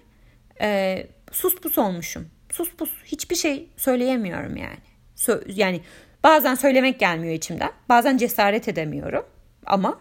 E, 0.62 0.98
sus 1.32 1.56
pus 1.56 1.78
olmuşum. 1.78 2.28
Sus 2.52 2.72
pus 2.76 2.90
hiçbir 3.06 3.36
şey 3.36 3.70
söyleyemiyorum 3.78 4.58
yani. 4.58 4.80
Sö- 5.18 5.44
yani 5.48 5.82
bazen 6.24 6.56
söylemek 6.56 7.00
gelmiyor 7.00 7.34
içimden. 7.34 7.72
Bazen 7.90 8.18
cesaret 8.18 8.68
edemiyorum. 8.68 9.26
Ama 9.66 10.00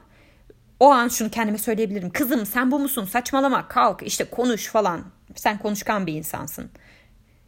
o 0.80 0.90
an 0.90 1.08
şunu 1.08 1.30
kendime 1.30 1.58
söyleyebilirim. 1.58 2.10
Kızım 2.10 2.46
sen 2.46 2.70
bu 2.70 2.78
musun? 2.78 3.04
Saçmalama 3.04 3.68
kalk 3.68 4.02
işte 4.02 4.24
konuş 4.24 4.66
falan. 4.66 5.04
Sen 5.34 5.58
konuşkan 5.58 6.06
bir 6.06 6.14
insansın. 6.14 6.70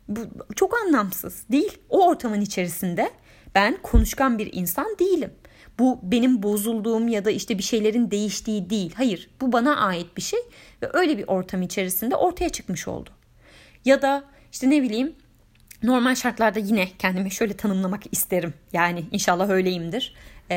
Bu 0.08 0.20
çok 0.56 0.74
anlamsız 0.78 1.44
değil. 1.50 1.78
O 1.88 2.06
ortamın 2.08 2.40
içerisinde 2.40 3.10
ben 3.54 3.78
konuşkan 3.82 4.38
bir 4.38 4.52
insan 4.52 4.96
değilim. 4.98 5.32
Bu 5.78 6.00
benim 6.02 6.42
bozulduğum 6.42 7.08
ya 7.08 7.24
da 7.24 7.30
işte 7.30 7.58
bir 7.58 7.62
şeylerin 7.62 8.10
değiştiği 8.10 8.70
değil. 8.70 8.92
Hayır 8.96 9.30
bu 9.40 9.52
bana 9.52 9.76
ait 9.76 10.16
bir 10.16 10.22
şey 10.22 10.40
ve 10.82 10.90
öyle 10.92 11.18
bir 11.18 11.24
ortam 11.28 11.62
içerisinde 11.62 12.16
ortaya 12.16 12.48
çıkmış 12.48 12.88
oldu. 12.88 13.10
Ya 13.84 14.02
da 14.02 14.24
işte 14.52 14.70
ne 14.70 14.82
bileyim 14.82 15.16
normal 15.82 16.14
şartlarda 16.14 16.58
yine 16.58 16.88
kendimi 16.98 17.30
şöyle 17.30 17.56
tanımlamak 17.56 18.02
isterim. 18.12 18.54
Yani 18.72 19.04
inşallah 19.12 19.50
öyleyimdir. 19.50 20.14
Ee, 20.50 20.54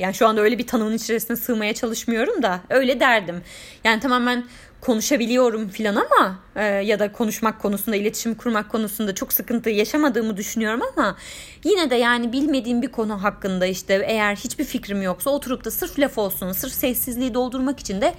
yani 0.00 0.14
şu 0.14 0.26
anda 0.26 0.40
öyle 0.40 0.58
bir 0.58 0.66
tanımın 0.66 0.92
içerisine 0.92 1.36
sığmaya 1.36 1.74
çalışmıyorum 1.74 2.42
da 2.42 2.60
öyle 2.70 3.00
derdim. 3.00 3.42
Yani 3.84 4.00
tamamen 4.00 4.44
konuşabiliyorum 4.80 5.68
filan 5.68 5.96
ama 5.96 6.38
e, 6.56 6.64
ya 6.64 6.98
da 6.98 7.12
konuşmak 7.12 7.60
konusunda 7.60 7.96
iletişim 7.96 8.34
kurmak 8.34 8.70
konusunda 8.70 9.14
çok 9.14 9.32
sıkıntı 9.32 9.70
yaşamadığımı 9.70 10.36
düşünüyorum 10.36 10.80
ama 10.96 11.16
yine 11.64 11.90
de 11.90 11.94
yani 11.94 12.32
bilmediğim 12.32 12.82
bir 12.82 12.92
konu 12.92 13.22
hakkında 13.22 13.66
işte 13.66 14.04
eğer 14.06 14.36
hiçbir 14.36 14.64
fikrim 14.64 15.02
yoksa 15.02 15.30
oturup 15.30 15.64
da 15.64 15.70
sırf 15.70 15.98
laf 15.98 16.18
olsun 16.18 16.52
sırf 16.52 16.72
sessizliği 16.72 17.34
doldurmak 17.34 17.80
için 17.80 18.00
de 18.00 18.14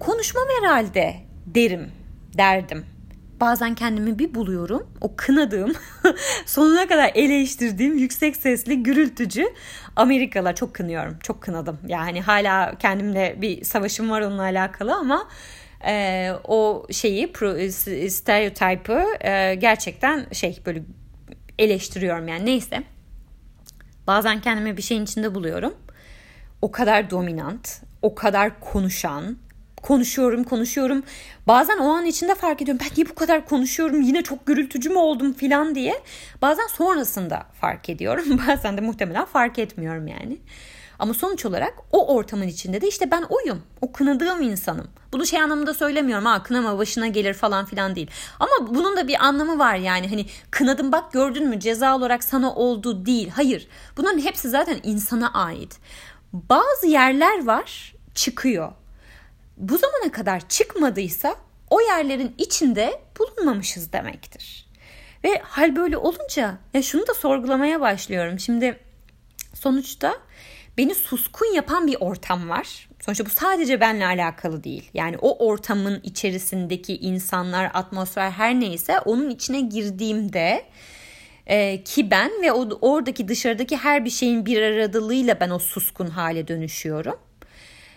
konuşmam 0.00 0.44
herhalde 0.60 1.16
derim 1.46 1.90
derdim 2.38 2.95
bazen 3.40 3.74
kendimi 3.74 4.18
bir 4.18 4.34
buluyorum. 4.34 4.90
O 5.00 5.16
kınadığım, 5.16 5.72
sonuna 6.46 6.88
kadar 6.88 7.10
eleştirdiğim 7.14 7.98
yüksek 7.98 8.36
sesli 8.36 8.82
gürültücü 8.82 9.46
Amerikalılar 9.96 10.54
çok 10.54 10.74
kınıyorum. 10.74 11.18
Çok 11.22 11.42
kınadım. 11.42 11.78
Yani 11.86 12.20
hala 12.22 12.78
kendimle 12.78 13.36
bir 13.42 13.64
savaşım 13.64 14.10
var 14.10 14.20
onunla 14.20 14.42
alakalı 14.42 14.94
ama 14.94 15.28
e, 15.86 16.30
o 16.44 16.86
şeyi 16.90 17.32
stereotipı 18.10 19.04
e, 19.20 19.54
gerçekten 19.54 20.26
şey 20.32 20.58
böyle 20.66 20.82
eleştiriyorum 21.58 22.28
yani 22.28 22.46
neyse. 22.46 22.82
Bazen 24.06 24.40
kendimi 24.40 24.76
bir 24.76 24.82
şeyin 24.82 25.04
içinde 25.04 25.34
buluyorum. 25.34 25.74
o 26.62 26.70
kadar 26.70 27.10
dominant, 27.10 27.82
o 28.02 28.14
kadar 28.14 28.60
konuşan, 28.60 29.36
konuşuyorum 29.86 30.44
konuşuyorum. 30.44 31.02
Bazen 31.46 31.78
o 31.78 31.88
an 31.88 32.04
içinde 32.04 32.34
fark 32.34 32.62
ediyorum 32.62 32.84
ben 32.84 32.96
niye 32.96 33.08
bu 33.08 33.14
kadar 33.14 33.46
konuşuyorum 33.46 34.02
yine 34.02 34.22
çok 34.22 34.46
gürültücü 34.46 34.90
mü 34.90 34.98
oldum 34.98 35.32
filan 35.32 35.74
diye. 35.74 36.02
Bazen 36.42 36.66
sonrasında 36.66 37.46
fark 37.60 37.90
ediyorum 37.90 38.24
bazen 38.48 38.76
de 38.76 38.80
muhtemelen 38.80 39.24
fark 39.24 39.58
etmiyorum 39.58 40.06
yani. 40.06 40.38
Ama 40.98 41.14
sonuç 41.14 41.46
olarak 41.46 41.74
o 41.92 42.14
ortamın 42.14 42.48
içinde 42.48 42.80
de 42.80 42.88
işte 42.88 43.10
ben 43.10 43.22
oyum. 43.28 43.62
O 43.80 43.92
kınadığım 43.92 44.42
insanım. 44.42 44.88
Bunu 45.12 45.26
şey 45.26 45.40
anlamında 45.40 45.74
söylemiyorum 45.74 46.24
ha 46.24 46.42
kınama 46.42 46.78
başına 46.78 47.06
gelir 47.06 47.34
falan 47.34 47.64
filan 47.66 47.96
değil. 47.96 48.10
Ama 48.40 48.74
bunun 48.74 48.96
da 48.96 49.08
bir 49.08 49.24
anlamı 49.24 49.58
var 49.58 49.74
yani 49.74 50.08
hani 50.08 50.26
kınadım 50.50 50.92
bak 50.92 51.12
gördün 51.12 51.48
mü 51.48 51.60
ceza 51.60 51.96
olarak 51.96 52.24
sana 52.24 52.54
oldu 52.54 53.06
değil. 53.06 53.28
Hayır 53.28 53.68
bunların 53.96 54.18
hepsi 54.18 54.48
zaten 54.48 54.78
insana 54.82 55.32
ait. 55.32 55.78
Bazı 56.32 56.86
yerler 56.86 57.46
var 57.46 57.94
çıkıyor. 58.14 58.72
Bu 59.56 59.78
zamana 59.78 60.12
kadar 60.12 60.48
çıkmadıysa 60.48 61.36
o 61.70 61.80
yerlerin 61.80 62.34
içinde 62.38 63.00
bulunmamışız 63.18 63.92
demektir. 63.92 64.66
Ve 65.24 65.38
hal 65.38 65.76
böyle 65.76 65.96
olunca 65.96 66.58
ya 66.74 66.82
şunu 66.82 67.06
da 67.06 67.14
sorgulamaya 67.14 67.80
başlıyorum. 67.80 68.38
Şimdi 68.38 68.78
sonuçta 69.54 70.14
beni 70.78 70.94
suskun 70.94 71.54
yapan 71.54 71.86
bir 71.86 71.96
ortam 72.00 72.48
var. 72.48 72.88
Sonuçta 73.00 73.26
bu 73.26 73.30
sadece 73.30 73.80
benle 73.80 74.06
alakalı 74.06 74.64
değil. 74.64 74.90
Yani 74.94 75.16
o 75.18 75.46
ortamın 75.46 76.00
içerisindeki 76.02 76.96
insanlar, 76.96 77.70
atmosfer 77.74 78.30
her 78.30 78.60
neyse 78.60 79.00
onun 79.00 79.30
içine 79.30 79.60
girdiğimde 79.60 80.64
e, 81.46 81.84
ki 81.84 82.10
ben 82.10 82.30
ve 82.42 82.52
o, 82.52 82.68
oradaki 82.80 83.28
dışarıdaki 83.28 83.76
her 83.76 84.04
bir 84.04 84.10
şeyin 84.10 84.46
bir 84.46 84.62
aradılığıyla 84.62 85.40
ben 85.40 85.50
o 85.50 85.58
suskun 85.58 86.06
hale 86.06 86.48
dönüşüyorum. 86.48 87.16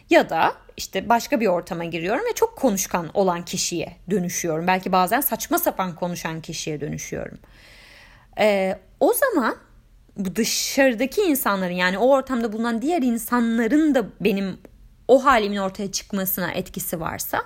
Ya 0.09 0.29
da 0.29 0.55
işte 0.79 1.09
başka 1.09 1.39
bir 1.39 1.47
ortama 1.47 1.85
giriyorum 1.85 2.25
ve 2.29 2.33
çok 2.35 2.55
konuşkan 2.55 3.09
olan 3.13 3.45
kişiye 3.45 3.97
dönüşüyorum. 4.09 4.67
Belki 4.67 4.91
bazen 4.91 5.21
saçma 5.21 5.59
sapan 5.59 5.95
konuşan 5.95 6.41
kişiye 6.41 6.81
dönüşüyorum. 6.81 7.37
Ee, 8.39 8.79
o 8.99 9.13
zaman 9.13 9.55
bu 10.17 10.35
dışarıdaki 10.35 11.21
insanların 11.21 11.73
yani 11.73 11.97
o 11.97 12.09
ortamda 12.09 12.53
bulunan 12.53 12.81
diğer 12.81 13.01
insanların 13.01 13.95
da 13.95 14.05
benim 14.21 14.57
o 15.07 15.25
halimin 15.25 15.57
ortaya 15.57 15.91
çıkmasına 15.91 16.51
etkisi 16.51 16.99
varsa 16.99 17.43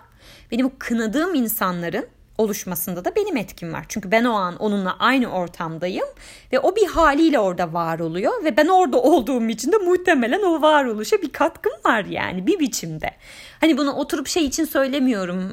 benim 0.51 0.77
kınadığım 0.79 1.35
insanların 1.35 2.07
oluşmasında 2.37 3.05
da 3.05 3.15
benim 3.15 3.37
etkim 3.37 3.73
var. 3.73 3.85
Çünkü 3.89 4.11
ben 4.11 4.23
o 4.23 4.33
an 4.33 4.57
onunla 4.57 4.95
aynı 4.99 5.27
ortamdayım 5.27 6.05
ve 6.51 6.59
o 6.59 6.75
bir 6.75 6.87
haliyle 6.87 7.39
orada 7.39 7.73
var 7.73 7.99
oluyor 7.99 8.43
ve 8.43 8.57
ben 8.57 8.67
orada 8.67 9.01
olduğum 9.01 9.49
için 9.49 9.71
de 9.71 9.77
muhtemelen 9.77 10.41
o 10.43 10.61
varoluşa 10.61 11.21
bir 11.21 11.29
katkım 11.31 11.73
var 11.85 12.05
yani 12.05 12.47
bir 12.47 12.59
biçimde. 12.59 13.11
Hani 13.61 13.77
bunu 13.77 13.93
oturup 13.93 14.27
şey 14.27 14.45
için 14.45 14.65
söylemiyorum. 14.65 15.51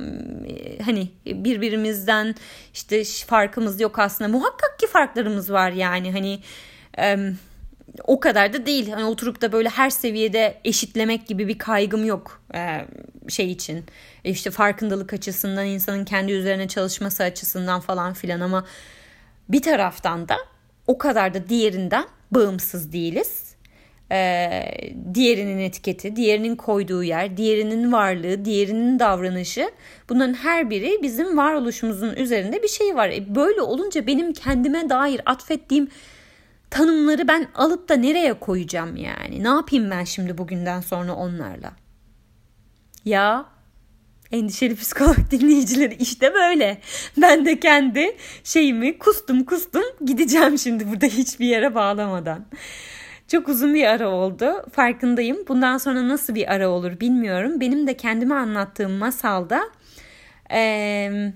Hani 0.84 1.08
birbirimizden 1.26 2.34
işte 2.74 3.04
farkımız 3.26 3.80
yok 3.80 3.98
aslında. 3.98 4.30
Muhakkak 4.30 4.78
ki 4.78 4.86
farklarımız 4.86 5.52
var 5.52 5.70
yani 5.70 6.12
hani 6.12 6.40
o 8.05 8.20
kadar 8.20 8.53
da 8.53 8.66
değil. 8.66 8.91
Hani 8.91 9.05
oturup 9.05 9.43
da 9.43 9.53
böyle 9.53 9.68
her 9.68 9.91
seviyede 9.91 10.61
eşitlemek 10.64 11.26
gibi 11.26 11.49
bir 11.49 11.59
kaygım 11.59 12.05
yok 12.05 12.43
e, 12.55 12.86
şey 13.28 13.51
için. 13.51 13.84
E 14.24 14.30
işte 14.30 14.51
farkındalık 14.51 15.12
açısından, 15.12 15.66
insanın 15.66 16.05
kendi 16.05 16.32
üzerine 16.32 16.68
çalışması 16.68 17.22
açısından 17.22 17.80
falan 17.80 18.12
filan 18.12 18.41
ama 18.41 18.66
bir 19.49 19.62
taraftan 19.62 20.28
da 20.28 20.36
o 20.86 20.99
kadar 20.99 21.34
da 21.34 21.49
diğerinden 21.49 22.05
bağımsız 22.30 22.93
değiliz. 22.93 23.51
Ee, 24.12 24.64
diğerinin 25.14 25.59
etiketi, 25.59 26.16
diğerinin 26.16 26.57
koyduğu 26.57 27.03
yer, 27.03 27.36
diğerinin 27.36 27.93
varlığı, 27.93 28.45
diğerinin 28.45 28.99
davranışı 28.99 29.70
bunların 30.09 30.34
her 30.34 30.70
biri 30.70 30.99
bizim 31.03 31.36
varoluşumuzun 31.36 32.14
üzerinde 32.14 32.62
bir 32.62 32.68
şey 32.68 32.97
var. 32.97 33.09
E 33.09 33.34
böyle 33.34 33.61
olunca 33.61 34.07
benim 34.07 34.32
kendime 34.32 34.88
dair 34.88 35.20
atfettiğim 35.26 35.88
tanımları 36.70 37.28
ben 37.28 37.46
alıp 37.54 37.88
da 37.88 37.94
nereye 37.94 38.32
koyacağım 38.32 38.96
yani? 38.96 39.44
Ne 39.44 39.48
yapayım 39.48 39.90
ben 39.90 40.04
şimdi 40.04 40.38
bugünden 40.38 40.80
sonra 40.80 41.12
onlarla? 41.12 41.72
Ya 43.04 43.46
endişeli 44.32 44.76
psikolog 44.76 45.16
dinleyicileri 45.30 45.94
işte 45.94 46.34
böyle. 46.34 46.80
Ben 47.16 47.46
de 47.46 47.60
kendi 47.60 48.16
şeyimi 48.44 48.98
kustum 48.98 49.44
kustum 49.44 49.84
gideceğim 50.04 50.58
şimdi 50.58 50.88
burada 50.88 51.06
hiçbir 51.06 51.46
yere 51.46 51.74
bağlamadan. 51.74 52.46
Çok 53.28 53.48
uzun 53.48 53.74
bir 53.74 53.84
ara 53.84 54.08
oldu. 54.08 54.66
Farkındayım. 54.72 55.38
Bundan 55.48 55.78
sonra 55.78 56.08
nasıl 56.08 56.34
bir 56.34 56.52
ara 56.52 56.68
olur 56.68 57.00
bilmiyorum. 57.00 57.60
Benim 57.60 57.86
de 57.86 57.96
kendime 57.96 58.34
anlattığım 58.34 58.92
masalda 58.92 59.62
ee, 60.52 61.32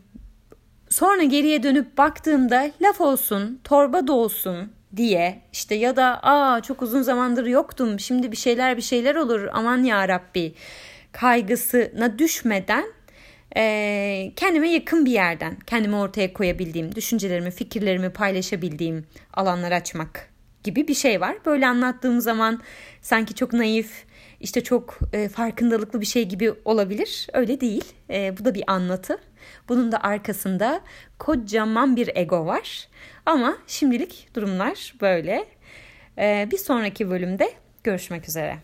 sonra 0.88 1.22
geriye 1.22 1.62
dönüp 1.62 1.98
baktığımda 1.98 2.70
laf 2.82 3.00
olsun, 3.00 3.60
torba 3.64 4.06
da 4.06 4.12
olsun, 4.12 4.72
diye 4.96 5.42
işte 5.52 5.74
ya 5.74 5.96
da 5.96 6.20
aa 6.22 6.62
çok 6.62 6.82
uzun 6.82 7.02
zamandır 7.02 7.46
yoktum 7.46 8.00
şimdi 8.00 8.32
bir 8.32 8.36
şeyler 8.36 8.76
bir 8.76 8.82
şeyler 8.82 9.14
olur 9.14 9.48
aman 9.52 9.84
ya 9.84 10.08
Rabbi 10.08 10.54
kaygısına 11.12 12.18
düşmeden 12.18 12.84
e, 13.56 14.32
kendime 14.36 14.70
yakın 14.70 15.06
bir 15.06 15.10
yerden 15.10 15.56
kendimi 15.66 15.96
ortaya 15.96 16.32
koyabildiğim 16.32 16.94
düşüncelerimi 16.94 17.50
fikirlerimi 17.50 18.10
paylaşabildiğim 18.10 19.06
alanlar 19.34 19.72
açmak 19.72 20.28
gibi 20.64 20.88
bir 20.88 20.94
şey 20.94 21.20
var. 21.20 21.36
Böyle 21.46 21.66
anlattığım 21.66 22.20
zaman 22.20 22.60
sanki 23.02 23.34
çok 23.34 23.52
naif 23.52 24.04
işte 24.40 24.62
çok 24.62 24.98
e, 25.12 25.28
farkındalıklı 25.28 26.00
bir 26.00 26.06
şey 26.06 26.24
gibi 26.24 26.52
olabilir. 26.64 27.26
Öyle 27.32 27.60
değil. 27.60 27.84
E, 28.10 28.38
bu 28.38 28.44
da 28.44 28.54
bir 28.54 28.64
anlatı. 28.66 29.18
Bunun 29.68 29.92
da 29.92 30.02
arkasında 30.02 30.80
kocaman 31.18 31.96
bir 31.96 32.10
ego 32.14 32.46
var. 32.46 32.88
Ama 33.26 33.56
şimdilik 33.66 34.28
durumlar 34.34 34.94
böyle. 35.00 35.46
E, 36.18 36.48
bir 36.52 36.58
sonraki 36.58 37.10
bölümde 37.10 37.52
görüşmek 37.84 38.28
üzere. 38.28 38.58